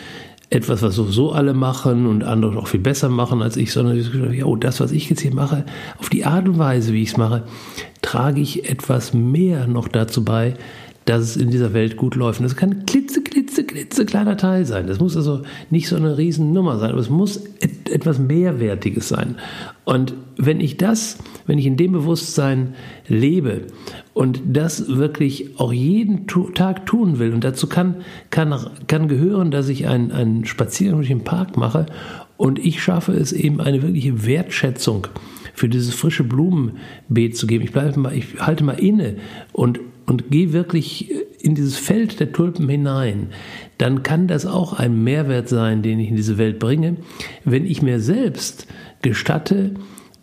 etwas, 0.50 0.82
was 0.82 0.96
sowieso 0.96 1.32
alle 1.32 1.54
machen 1.54 2.06
und 2.06 2.24
andere 2.24 2.58
auch 2.58 2.68
viel 2.68 2.80
besser 2.80 3.10
machen 3.10 3.42
als 3.42 3.58
ich, 3.58 3.72
sondern 3.72 3.98
ich 3.98 4.14
ja, 4.38 4.46
oh, 4.46 4.56
das, 4.56 4.80
was 4.80 4.92
ich 4.92 5.10
jetzt 5.10 5.22
hier 5.22 5.34
mache, 5.34 5.66
auf 5.98 6.10
die 6.10 6.26
Art 6.26 6.48
und 6.48 6.58
Weise, 6.58 6.94
wie 6.94 7.02
ich 7.02 7.10
es 7.10 7.18
mache, 7.18 7.44
trage 8.02 8.42
ich 8.42 8.70
etwas 8.70 9.14
mehr 9.14 9.68
noch 9.68 9.88
dazu 9.88 10.24
bei, 10.24 10.56
dass 11.06 11.22
es 11.22 11.38
in 11.38 11.52
dieser 11.52 11.74
Welt 11.74 11.98
gut 11.98 12.16
läuft. 12.16 12.40
Und 12.40 12.46
das 12.46 12.56
kann 12.56 12.86
klitze, 12.86 13.22
klitze, 13.22 13.64
klitze 13.64 14.06
kleiner 14.06 14.38
Teil 14.38 14.66
sein. 14.66 14.88
Das 14.88 15.00
muss 15.00 15.16
also 15.16 15.44
nicht 15.70 15.88
so 15.88 15.96
eine 15.96 16.18
Riesennummer 16.18 16.80
sein, 16.80 16.92
aber 16.92 17.00
es 17.00 17.10
muss 17.10 17.38
et 17.60 17.90
etwas 17.90 18.18
Mehrwertiges 18.18 19.08
sein. 19.08 19.36
Und 19.84 20.16
wenn 20.38 20.60
ich 20.60 20.78
das, 20.78 21.20
wenn 21.46 21.60
ich 21.60 21.68
in 21.68 21.78
dem 21.78 21.92
Bewusstsein 21.92 22.74
lebe 23.08 23.68
und 24.16 24.42
das 24.46 24.88
wirklich 24.88 25.60
auch 25.60 25.74
jeden 25.74 26.26
Tag 26.26 26.86
tun 26.86 27.20
will, 27.20 27.34
und 27.34 27.44
dazu 27.44 27.68
kann, 27.68 27.98
kann, 28.30 28.56
kann 28.88 29.10
gehören, 29.10 29.52
dass 29.52 29.68
ich 29.68 29.88
einen, 29.88 30.14
einen 30.14 30.46
Spaziergang 30.46 31.00
durch 31.00 31.10
den 31.10 31.26
Park 31.26 31.58
mache. 31.58 31.86
Und 32.38 32.58
ich 32.58 32.82
schaffe 32.82 33.12
es 33.12 33.34
eben 33.34 33.60
eine 33.60 33.82
wirkliche 33.82 34.26
Wertschätzung 34.26 35.08
für 35.54 35.68
dieses 35.68 35.94
frische 35.94 36.24
Blumenbeet 36.24 37.36
zu 37.36 37.46
geben. 37.46 37.66
Ich 37.66 37.74
bleibe 37.74 38.00
mal, 38.00 38.16
ich 38.16 38.40
halte 38.40 38.64
mal 38.64 38.80
inne 38.80 39.18
und 39.52 39.80
und 40.08 40.30
gehe 40.30 40.54
wirklich 40.54 41.12
in 41.40 41.56
dieses 41.56 41.78
Feld 41.78 42.20
der 42.20 42.32
Tulpen 42.32 42.70
hinein, 42.70 43.30
dann 43.80 44.04
kann 44.04 44.28
das 44.28 44.46
auch 44.46 44.74
ein 44.74 45.04
Mehrwert 45.04 45.50
sein, 45.50 45.82
den 45.82 46.00
ich 46.00 46.10
in 46.10 46.16
diese 46.16 46.38
Welt 46.38 46.60
bringe, 46.60 46.98
wenn 47.44 47.66
ich 47.66 47.82
mir 47.82 48.00
selbst 48.00 48.68
gestatte, 49.02 49.72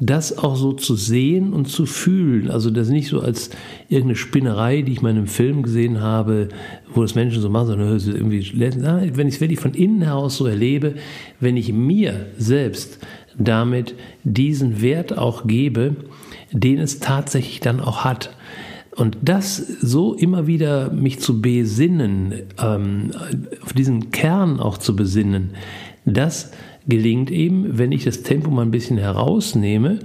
das 0.05 0.37
auch 0.37 0.57
so 0.57 0.73
zu 0.73 0.97
sehen 0.97 1.53
und 1.53 1.69
zu 1.69 1.87
fühlen. 1.87 2.51
Also 2.51 2.71
das 2.71 2.89
nicht 2.89 3.09
so 3.09 3.21
als 3.21 3.51
irgendeine 3.89 4.17
Spinnerei, 4.17 4.83
die 4.83 4.93
ich 4.93 5.03
mal 5.03 5.11
in 5.11 5.19
einem 5.19 5.27
Film 5.29 5.63
gesehen 5.63 6.01
habe, 6.01 6.49
wo 6.93 7.03
das 7.03 7.15
Menschen 7.15 7.41
so 7.41 7.49
machen, 7.49 7.69
sondern 7.69 7.89
irgendwie, 7.89 8.53
wenn 8.59 9.29
ich 9.29 9.35
es 9.35 9.41
wirklich 9.41 9.61
von 9.61 9.75
innen 9.75 10.03
heraus 10.03 10.37
so 10.37 10.47
erlebe, 10.47 10.95
wenn 11.39 11.57
ich 11.57 11.73
mir 11.73 12.27
selbst 12.37 12.99
damit 13.39 13.95
diesen 14.25 14.83
Wert 14.83 15.17
auch 15.17 15.47
gebe, 15.47 15.97
den 16.51 16.79
es 16.81 16.99
tatsächlich 16.99 17.61
dann 17.61 17.81
auch 17.81 18.05
hat. 18.05 18.37
Und 18.97 19.17
das 19.23 19.57
so 19.57 20.15
immer 20.15 20.47
wieder 20.49 20.93
mich 20.93 21.21
zu 21.21 21.41
besinnen, 21.41 22.43
ähm, 22.61 23.13
auf 23.63 23.73
diesen 23.73 24.11
Kern 24.11 24.59
auch 24.59 24.79
zu 24.79 24.97
besinnen, 24.97 25.51
das 26.05 26.51
gelingt 26.87 27.31
eben, 27.31 27.79
wenn 27.79 27.93
ich 27.93 28.05
das 28.05 28.23
Tempo 28.23 28.51
mal 28.51 28.63
ein 28.63 28.71
bisschen 28.71 28.99
herausnehme 28.99 30.01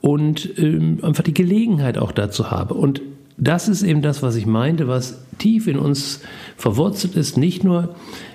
und 0.00 0.58
ähm, 0.58 0.98
einfach 1.02 1.24
die 1.24 1.34
Gelegenheit 1.34 1.98
auch 1.98 2.12
dazu 2.12 2.50
habe. 2.50 2.74
Und 2.74 3.02
das 3.36 3.68
ist 3.68 3.82
eben 3.82 4.02
das, 4.02 4.22
was 4.22 4.36
ich 4.36 4.46
meinte, 4.46 4.86
was 4.86 5.24
tief 5.38 5.66
in 5.66 5.78
uns 5.78 6.20
verwurzelt 6.56 7.16
ist. 7.16 7.36
Nicht 7.36 7.64
nur 7.64 7.94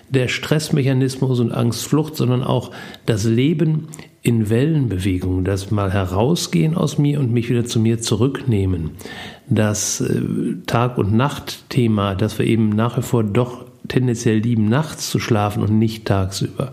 der 0.09 0.27
Stressmechanismus 0.27 1.39
und 1.39 1.51
Angstflucht, 1.51 2.15
sondern 2.15 2.43
auch 2.43 2.71
das 3.05 3.23
Leben 3.23 3.87
in 4.21 4.49
Wellenbewegungen, 4.49 5.45
das 5.45 5.71
mal 5.71 5.93
herausgehen 5.93 6.75
aus 6.75 6.97
mir 6.97 7.19
und 7.19 7.31
mich 7.31 7.49
wieder 7.49 7.65
zu 7.65 7.79
mir 7.79 8.01
zurücknehmen. 8.01 8.91
Das 9.47 10.01
äh, 10.01 10.21
Tag- 10.65 10.97
und 10.97 11.13
Nacht-Thema, 11.13 12.15
dass 12.15 12.37
wir 12.37 12.45
eben 12.45 12.69
nach 12.69 12.97
wie 12.97 13.01
vor 13.01 13.23
doch 13.23 13.68
tendenziell 13.89 14.37
lieben, 14.37 14.69
nachts 14.69 15.09
zu 15.09 15.19
schlafen 15.19 15.61
und 15.61 15.77
nicht 15.77 16.05
tagsüber. 16.05 16.71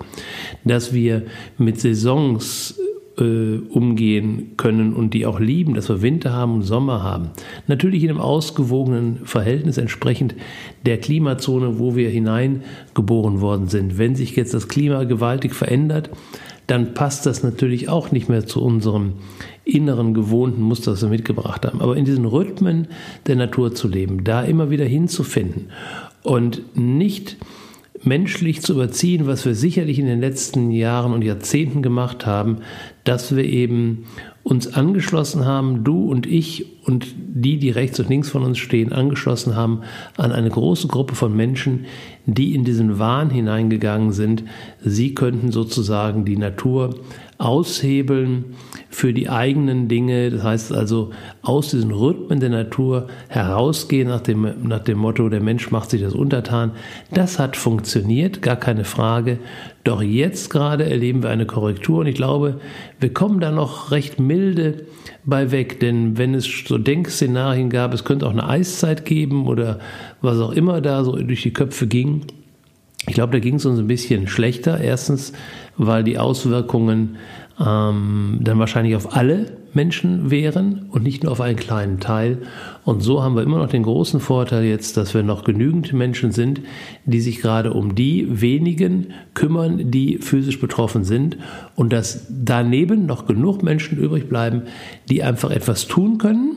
Dass 0.65 0.93
wir 0.93 1.23
mit 1.59 1.81
Saisons 1.81 2.79
äh, 3.19 3.59
umgehen 3.71 4.53
können 4.57 4.93
und 4.93 5.15
die 5.15 5.27
auch 5.27 5.41
lieben, 5.41 5.75
dass 5.75 5.89
wir 5.89 6.03
Winter 6.03 6.33
haben 6.33 6.55
und 6.55 6.63
Sommer 6.63 7.03
haben. 7.03 7.31
Natürlich 7.67 8.03
in 8.05 8.11
einem 8.11 8.21
ausgewogenen 8.21 9.21
Verhältnis 9.25 9.79
entsprechend 9.79 10.35
der 10.85 10.99
Klimazone, 10.99 11.79
wo 11.79 11.97
wir 11.97 12.11
hineingeboren 12.11 13.41
worden 13.41 13.69
sind. 13.69 13.99
Wenn 13.99 14.15
sich 14.15 14.37
jetzt 14.37 14.55
das 14.55 14.69
Klima 14.69 15.05
gewaltig 15.05 15.55
verändert, 15.55 16.11
dann 16.67 16.95
passt 16.95 17.27
das 17.27 17.43
natürlich 17.43 17.89
auch 17.89 18.11
nicht 18.11 18.29
mehr 18.29 18.45
zu 18.45 18.63
unserem 18.63 19.15
inneren 19.65 20.15
gewohnten 20.15 20.63
Muster, 20.63 20.93
das 20.93 21.03
wir 21.03 21.09
mitgebracht 21.09 21.65
haben. 21.65 21.81
Aber 21.81 21.97
in 21.97 22.05
diesen 22.05 22.25
Rhythmen 22.25 22.89
der 23.27 23.37
Natur 23.37 23.75
zu 23.75 23.89
leben, 23.89 24.25
da 24.25 24.43
immer 24.43 24.69
wieder 24.69 24.85
hinzufinden 24.85 25.69
und 26.27 26.77
nicht 26.77 27.37
menschlich 28.03 28.61
zu 28.61 28.75
überziehen, 28.75 29.27
was 29.27 29.45
wir 29.45 29.55
sicherlich 29.55 29.99
in 29.99 30.07
den 30.07 30.21
letzten 30.21 30.71
Jahren 30.71 31.13
und 31.13 31.23
Jahrzehnten 31.23 31.83
gemacht 31.83 32.27
haben, 32.27 32.59
dass 33.05 33.35
wir 33.35 33.45
eben 33.45 34.07
uns 34.43 34.73
angeschlossen 34.75 35.45
haben, 35.45 35.83
du 35.83 36.09
und 36.09 36.27
ich 36.27 36.85
und 36.85 37.07
die, 37.17 37.59
die 37.59 37.71
rechts 37.71 37.99
und 37.99 38.09
links 38.09 38.29
von 38.29 38.43
uns 38.43 38.59
stehen, 38.59 38.93
angeschlossen 38.93 39.57
haben 39.57 39.81
an 40.17 40.31
eine 40.33 40.51
große 40.51 40.89
Gruppe 40.89 41.15
von 41.15 41.35
Menschen, 41.35 41.87
die 42.27 42.55
in 42.55 42.65
diesen 42.65 42.99
Wahn 42.99 43.31
hineingegangen 43.31 44.13
sind. 44.13 44.45
Sie 44.85 45.15
könnten 45.15 45.51
sozusagen 45.51 46.25
die 46.25 46.37
Natur 46.37 46.95
aushebeln 47.39 48.57
für 48.89 49.13
die 49.13 49.29
eigenen 49.29 49.89
Dinge. 49.89 50.31
Das 50.31 50.43
heißt 50.43 50.73
also 50.73 51.11
aus 51.43 51.71
diesen 51.71 51.91
Rhythmen 51.91 52.41
der 52.41 52.51
Natur 52.51 53.09
herausgehen 53.29 54.09
nach 54.09 54.21
dem, 54.21 54.47
nach 54.63 54.81
dem 54.81 54.99
Motto, 54.99 55.29
der 55.29 55.41
Mensch 55.43 55.71
macht 55.71 55.91
sich 55.91 56.03
das 56.03 56.15
untertan. 56.15 56.73
Das 57.13 57.39
hat 57.39 57.57
funktioniert, 57.57 58.43
gar 58.43 58.57
keine 58.57 58.85
Frage. 58.85 59.39
Doch 59.85 60.03
jetzt 60.03 60.51
gerade 60.51 60.89
erleben 60.89 61.23
wir 61.23 61.31
eine 61.31 61.47
Korrektur 61.47 62.01
und 62.01 62.07
ich 62.07 62.17
glaube, 62.17 62.61
wir 62.99 63.13
kommen 63.13 63.41
da 63.41 63.51
noch 63.51 63.91
recht 63.91 64.19
milde 64.19 64.87
bei 65.25 65.51
weg, 65.51 65.81
denn 65.81 66.19
wenn 66.19 66.35
es 66.35 66.65
so 66.67 66.79
Denkszenarien 66.79 67.69
gab, 67.69 67.93
es 67.93 68.05
könnte 68.05 68.27
auch 68.27 68.33
eine 68.33 68.49
Eiszeit 68.49 69.05
geben 69.05 69.47
oder 69.47 69.79
was 70.23 70.41
auch 70.41 70.53
immer 70.53 70.81
da 70.81 71.05
so 71.05 71.17
durch 71.17 71.43
die 71.43 71.53
Köpfe 71.53 71.87
ging, 71.87 72.23
ich 73.07 73.15
glaube, 73.15 73.33
da 73.33 73.39
ging 73.39 73.55
es 73.55 73.67
uns 73.67 73.79
ein 73.79 73.87
bisschen 73.87 74.27
schlechter. 74.29 74.81
Erstens, 74.81 75.33
weil 75.77 76.03
die 76.05 76.19
Auswirkungen 76.19 77.17
ähm, 77.65 78.39
dann 78.43 78.59
wahrscheinlich 78.59 78.97
auf 78.97 79.17
alle 79.17 79.57
Menschen 79.73 80.31
wären 80.31 80.87
und 80.91 81.03
nicht 81.03 81.23
nur 81.23 81.33
auf 81.33 81.41
einen 81.41 81.57
kleinen 81.57 82.01
Teil. 82.01 82.39
Und 82.85 83.03
so 83.03 83.23
haben 83.23 83.37
wir 83.37 83.43
immer 83.43 83.59
noch 83.59 83.69
den 83.69 83.83
großen 83.83 84.21
Vorteil 84.21 84.65
jetzt, 84.65 84.97
dass 84.97 85.15
wir 85.15 85.23
noch 85.23 85.45
genügend 85.45 85.93
Menschen 85.93 86.33
sind, 86.33 86.63
die 87.05 87.21
sich 87.21 87.41
gerade 87.41 87.73
um 87.73 87.95
die 87.95 88.41
wenigen 88.41 89.09
kümmern, 89.35 89.91
die 89.91 90.19
physisch 90.19 90.61
betroffen 90.61 91.05
sind 91.05 91.37
und 91.77 91.93
dass 91.93 92.27
daneben 92.29 93.07
noch 93.07 93.27
genug 93.27 93.63
Menschen 93.63 93.99
übrig 93.99 94.29
bleiben, 94.29 94.63
die 95.09 95.23
einfach 95.23 95.51
etwas 95.51 95.87
tun 95.87 96.19
können, 96.19 96.57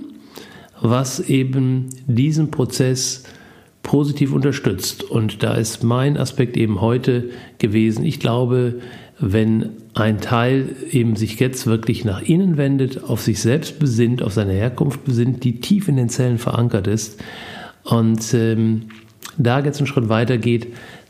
was 0.81 1.19
eben 1.19 1.89
diesen 2.07 2.51
Prozess 2.51 3.23
positiv 3.89 4.33
unterstützt. 4.33 5.01
Und 5.01 5.41
da 5.41 5.55
ist 5.55 5.83
mein 5.83 6.15
Aspekt 6.15 6.57
eben 6.57 6.79
heute 6.79 7.31
gewesen. 7.57 8.05
Ich 8.05 8.19
glaube, 8.19 8.75
wenn 9.19 9.71
ein 9.95 10.21
Teil 10.21 10.75
eben 10.91 11.15
sich 11.15 11.39
jetzt 11.39 11.65
wirklich 11.65 12.05
nach 12.05 12.21
innen 12.21 12.57
wendet, 12.57 13.03
auf 13.03 13.19
sich 13.19 13.41
selbst 13.41 13.79
besinnt, 13.79 14.21
auf 14.21 14.31
seine 14.31 14.53
Herkunft 14.53 15.05
besinnt, 15.05 15.43
die 15.43 15.59
tief 15.59 15.87
in 15.87 15.95
den 15.95 16.07
Zellen 16.07 16.37
verankert 16.37 16.85
ist 16.85 17.19
und 17.83 18.31
ähm, 18.35 18.89
da 19.39 19.59
jetzt 19.59 19.79
einen 19.79 19.87
Schritt 19.87 20.07
weiter 20.07 20.37
geht, 20.37 20.67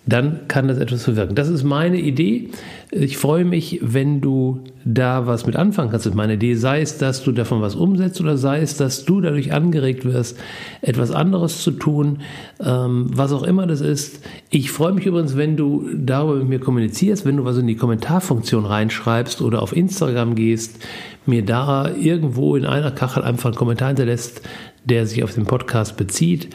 dann 0.09 0.47
kann 0.47 0.67
das 0.67 0.77
etwas 0.77 1.03
bewirken. 1.03 1.35
Das 1.35 1.49
ist 1.49 1.63
meine 1.63 1.99
Idee. 1.99 2.49
Ich 2.91 3.17
freue 3.17 3.45
mich, 3.45 3.79
wenn 3.81 4.21
du 4.21 4.63
da 4.83 5.27
was 5.27 5.45
mit 5.45 5.55
anfangen 5.55 5.91
kannst 5.91 6.05
mit 6.05 6.15
meiner 6.15 6.33
Idee. 6.33 6.55
Sei 6.55 6.81
es, 6.81 6.97
dass 6.97 7.23
du 7.23 7.31
davon 7.31 7.61
was 7.61 7.75
umsetzt 7.75 8.19
oder 8.19 8.37
sei 8.37 8.61
es, 8.61 8.77
dass 8.77 9.05
du 9.05 9.21
dadurch 9.21 9.53
angeregt 9.53 10.05
wirst, 10.05 10.37
etwas 10.81 11.11
anderes 11.11 11.61
zu 11.61 11.71
tun, 11.71 12.19
ähm, 12.59 13.07
was 13.13 13.31
auch 13.31 13.43
immer 13.43 13.67
das 13.67 13.81
ist. 13.81 14.25
Ich 14.49 14.71
freue 14.71 14.93
mich 14.93 15.05
übrigens, 15.05 15.37
wenn 15.37 15.57
du 15.57 15.87
darüber 15.93 16.35
mit 16.35 16.49
mir 16.49 16.59
kommunizierst, 16.59 17.25
wenn 17.25 17.37
du 17.37 17.45
was 17.45 17.57
in 17.57 17.67
die 17.67 17.75
Kommentarfunktion 17.75 18.65
reinschreibst 18.65 19.41
oder 19.41 19.61
auf 19.61 19.75
Instagram 19.75 20.33
gehst, 20.35 20.83
mir 21.25 21.45
da 21.45 21.91
irgendwo 21.93 22.55
in 22.55 22.65
einer 22.65 22.91
Kachel 22.91 23.23
einfach 23.23 23.49
einen 23.49 23.57
Kommentar 23.57 23.89
hinterlässt, 23.89 24.41
der 24.85 25.05
sich 25.05 25.23
auf 25.23 25.35
den 25.35 25.45
Podcast 25.45 25.97
bezieht 25.97 26.49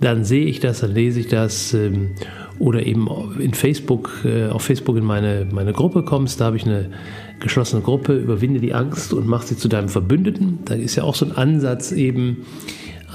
dann 0.00 0.24
sehe 0.24 0.46
ich 0.46 0.60
das, 0.60 0.80
dann 0.80 0.92
lese 0.92 1.20
ich 1.20 1.28
das 1.28 1.74
ähm, 1.74 2.14
oder 2.60 2.86
eben 2.86 3.08
in 3.40 3.54
Facebook, 3.54 4.10
äh, 4.24 4.48
auf 4.48 4.62
Facebook 4.62 4.96
in 4.96 5.04
meine, 5.04 5.46
meine 5.50 5.72
Gruppe 5.72 6.02
kommst, 6.02 6.40
da 6.40 6.44
habe 6.44 6.56
ich 6.56 6.66
eine 6.66 6.90
geschlossene 7.40 7.80
Gruppe, 7.82 8.14
überwinde 8.14 8.60
die 8.60 8.74
Angst 8.74 9.14
und 9.14 9.26
mach 9.26 9.42
sie 9.42 9.56
zu 9.56 9.66
deinem 9.66 9.88
Verbündeten. 9.88 10.58
Da 10.66 10.74
ist 10.74 10.94
ja 10.94 11.02
auch 11.02 11.14
so 11.14 11.24
ein 11.24 11.32
Ansatz 11.32 11.90
eben, 11.90 12.44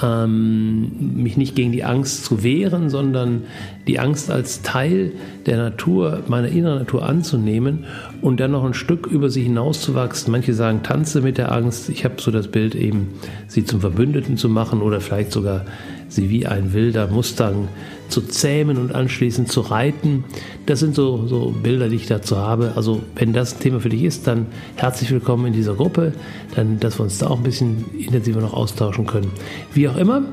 ähm, 0.01 1.21
mich 1.23 1.37
nicht 1.37 1.55
gegen 1.55 1.71
die 1.71 1.83
Angst 1.83 2.25
zu 2.25 2.43
wehren, 2.43 2.89
sondern 2.89 3.43
die 3.87 3.99
Angst 3.99 4.31
als 4.31 4.63
Teil 4.63 5.11
der 5.45 5.57
Natur, 5.57 6.23
meiner 6.27 6.49
inneren 6.49 6.79
Natur 6.79 7.07
anzunehmen 7.07 7.85
und 8.21 8.39
dann 8.39 8.51
noch 8.51 8.65
ein 8.65 8.73
Stück 8.73 9.05
über 9.05 9.29
sie 9.29 9.43
hinauszuwachsen. 9.43 10.31
Manche 10.31 10.55
sagen, 10.55 10.81
tanze 10.81 11.21
mit 11.21 11.37
der 11.37 11.51
Angst. 11.51 11.89
Ich 11.89 12.03
habe 12.03 12.15
so 12.17 12.31
das 12.31 12.47
Bild 12.47 12.73
eben, 12.73 13.09
sie 13.47 13.63
zum 13.63 13.79
Verbündeten 13.79 14.37
zu 14.37 14.49
machen 14.49 14.81
oder 14.81 14.99
vielleicht 14.99 15.31
sogar 15.31 15.65
sie 16.09 16.29
wie 16.29 16.45
ein 16.45 16.73
wilder 16.73 17.07
Mustang 17.07 17.67
zu 18.09 18.21
zähmen 18.21 18.77
und 18.77 18.93
anschließend 18.93 19.51
zu 19.51 19.61
reiten. 19.61 20.23
Das 20.65 20.79
sind 20.79 20.95
so, 20.95 21.27
so 21.27 21.51
Bilder, 21.51 21.89
die 21.89 21.95
ich 21.95 22.07
dazu 22.07 22.37
habe. 22.37 22.73
Also 22.75 23.01
wenn 23.15 23.33
das 23.33 23.55
ein 23.55 23.59
Thema 23.59 23.79
für 23.79 23.89
dich 23.89 24.03
ist, 24.03 24.27
dann 24.27 24.47
herzlich 24.75 25.11
willkommen 25.11 25.47
in 25.47 25.53
dieser 25.53 25.75
Gruppe, 25.75 26.13
dann, 26.55 26.79
dass 26.79 26.99
wir 26.99 27.03
uns 27.03 27.17
da 27.17 27.27
auch 27.27 27.37
ein 27.37 27.43
bisschen 27.43 27.85
intensiver 27.97 28.41
noch 28.41 28.53
austauschen 28.53 29.05
können. 29.05 29.31
Wie 29.73 29.87
auch 29.87 29.97
immer, 29.97 30.23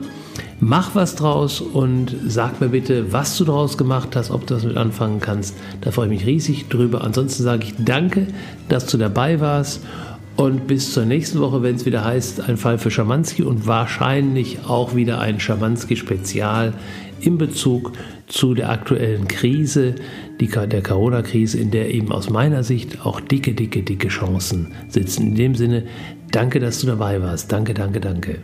mach 0.60 0.94
was 0.94 1.16
draus 1.16 1.60
und 1.60 2.14
sag 2.26 2.60
mir 2.60 2.68
bitte, 2.68 3.12
was 3.12 3.36
du 3.36 3.44
daraus 3.44 3.76
gemacht 3.76 4.14
hast, 4.16 4.30
ob 4.30 4.46
du 4.46 4.54
das 4.54 4.64
mit 4.64 4.76
anfangen 4.76 5.20
kannst. 5.20 5.56
Da 5.80 5.90
freue 5.90 6.06
ich 6.06 6.12
mich 6.12 6.26
riesig 6.26 6.68
drüber. 6.68 7.02
Ansonsten 7.02 7.42
sage 7.42 7.64
ich 7.64 7.74
danke, 7.78 8.26
dass 8.68 8.86
du 8.86 8.96
dabei 8.96 9.40
warst 9.40 9.80
und 10.36 10.66
bis 10.66 10.92
zur 10.92 11.04
nächsten 11.04 11.40
Woche, 11.40 11.62
wenn 11.62 11.76
es 11.76 11.84
wieder 11.84 12.04
heißt, 12.04 12.40
ein 12.48 12.56
Fall 12.56 12.78
für 12.78 12.90
Schamanski 12.90 13.42
und 13.42 13.66
wahrscheinlich 13.66 14.60
auch 14.66 14.94
wieder 14.94 15.20
ein 15.20 15.40
Schamanski-Spezial 15.40 16.72
in 17.22 17.38
Bezug 17.38 17.92
zu 18.26 18.54
der 18.54 18.70
aktuellen 18.70 19.28
Krise, 19.28 19.94
die, 20.40 20.48
der 20.48 20.82
Corona-Krise, 20.82 21.58
in 21.58 21.70
der 21.70 21.92
eben 21.92 22.12
aus 22.12 22.30
meiner 22.30 22.62
Sicht 22.62 23.04
auch 23.04 23.20
dicke, 23.20 23.54
dicke, 23.54 23.82
dicke 23.82 24.08
Chancen 24.08 24.72
sitzen. 24.88 25.28
In 25.28 25.34
dem 25.34 25.54
Sinne, 25.54 25.84
danke, 26.30 26.60
dass 26.60 26.80
du 26.80 26.86
dabei 26.86 27.20
warst. 27.20 27.52
Danke, 27.52 27.74
danke, 27.74 28.00
danke. 28.00 28.38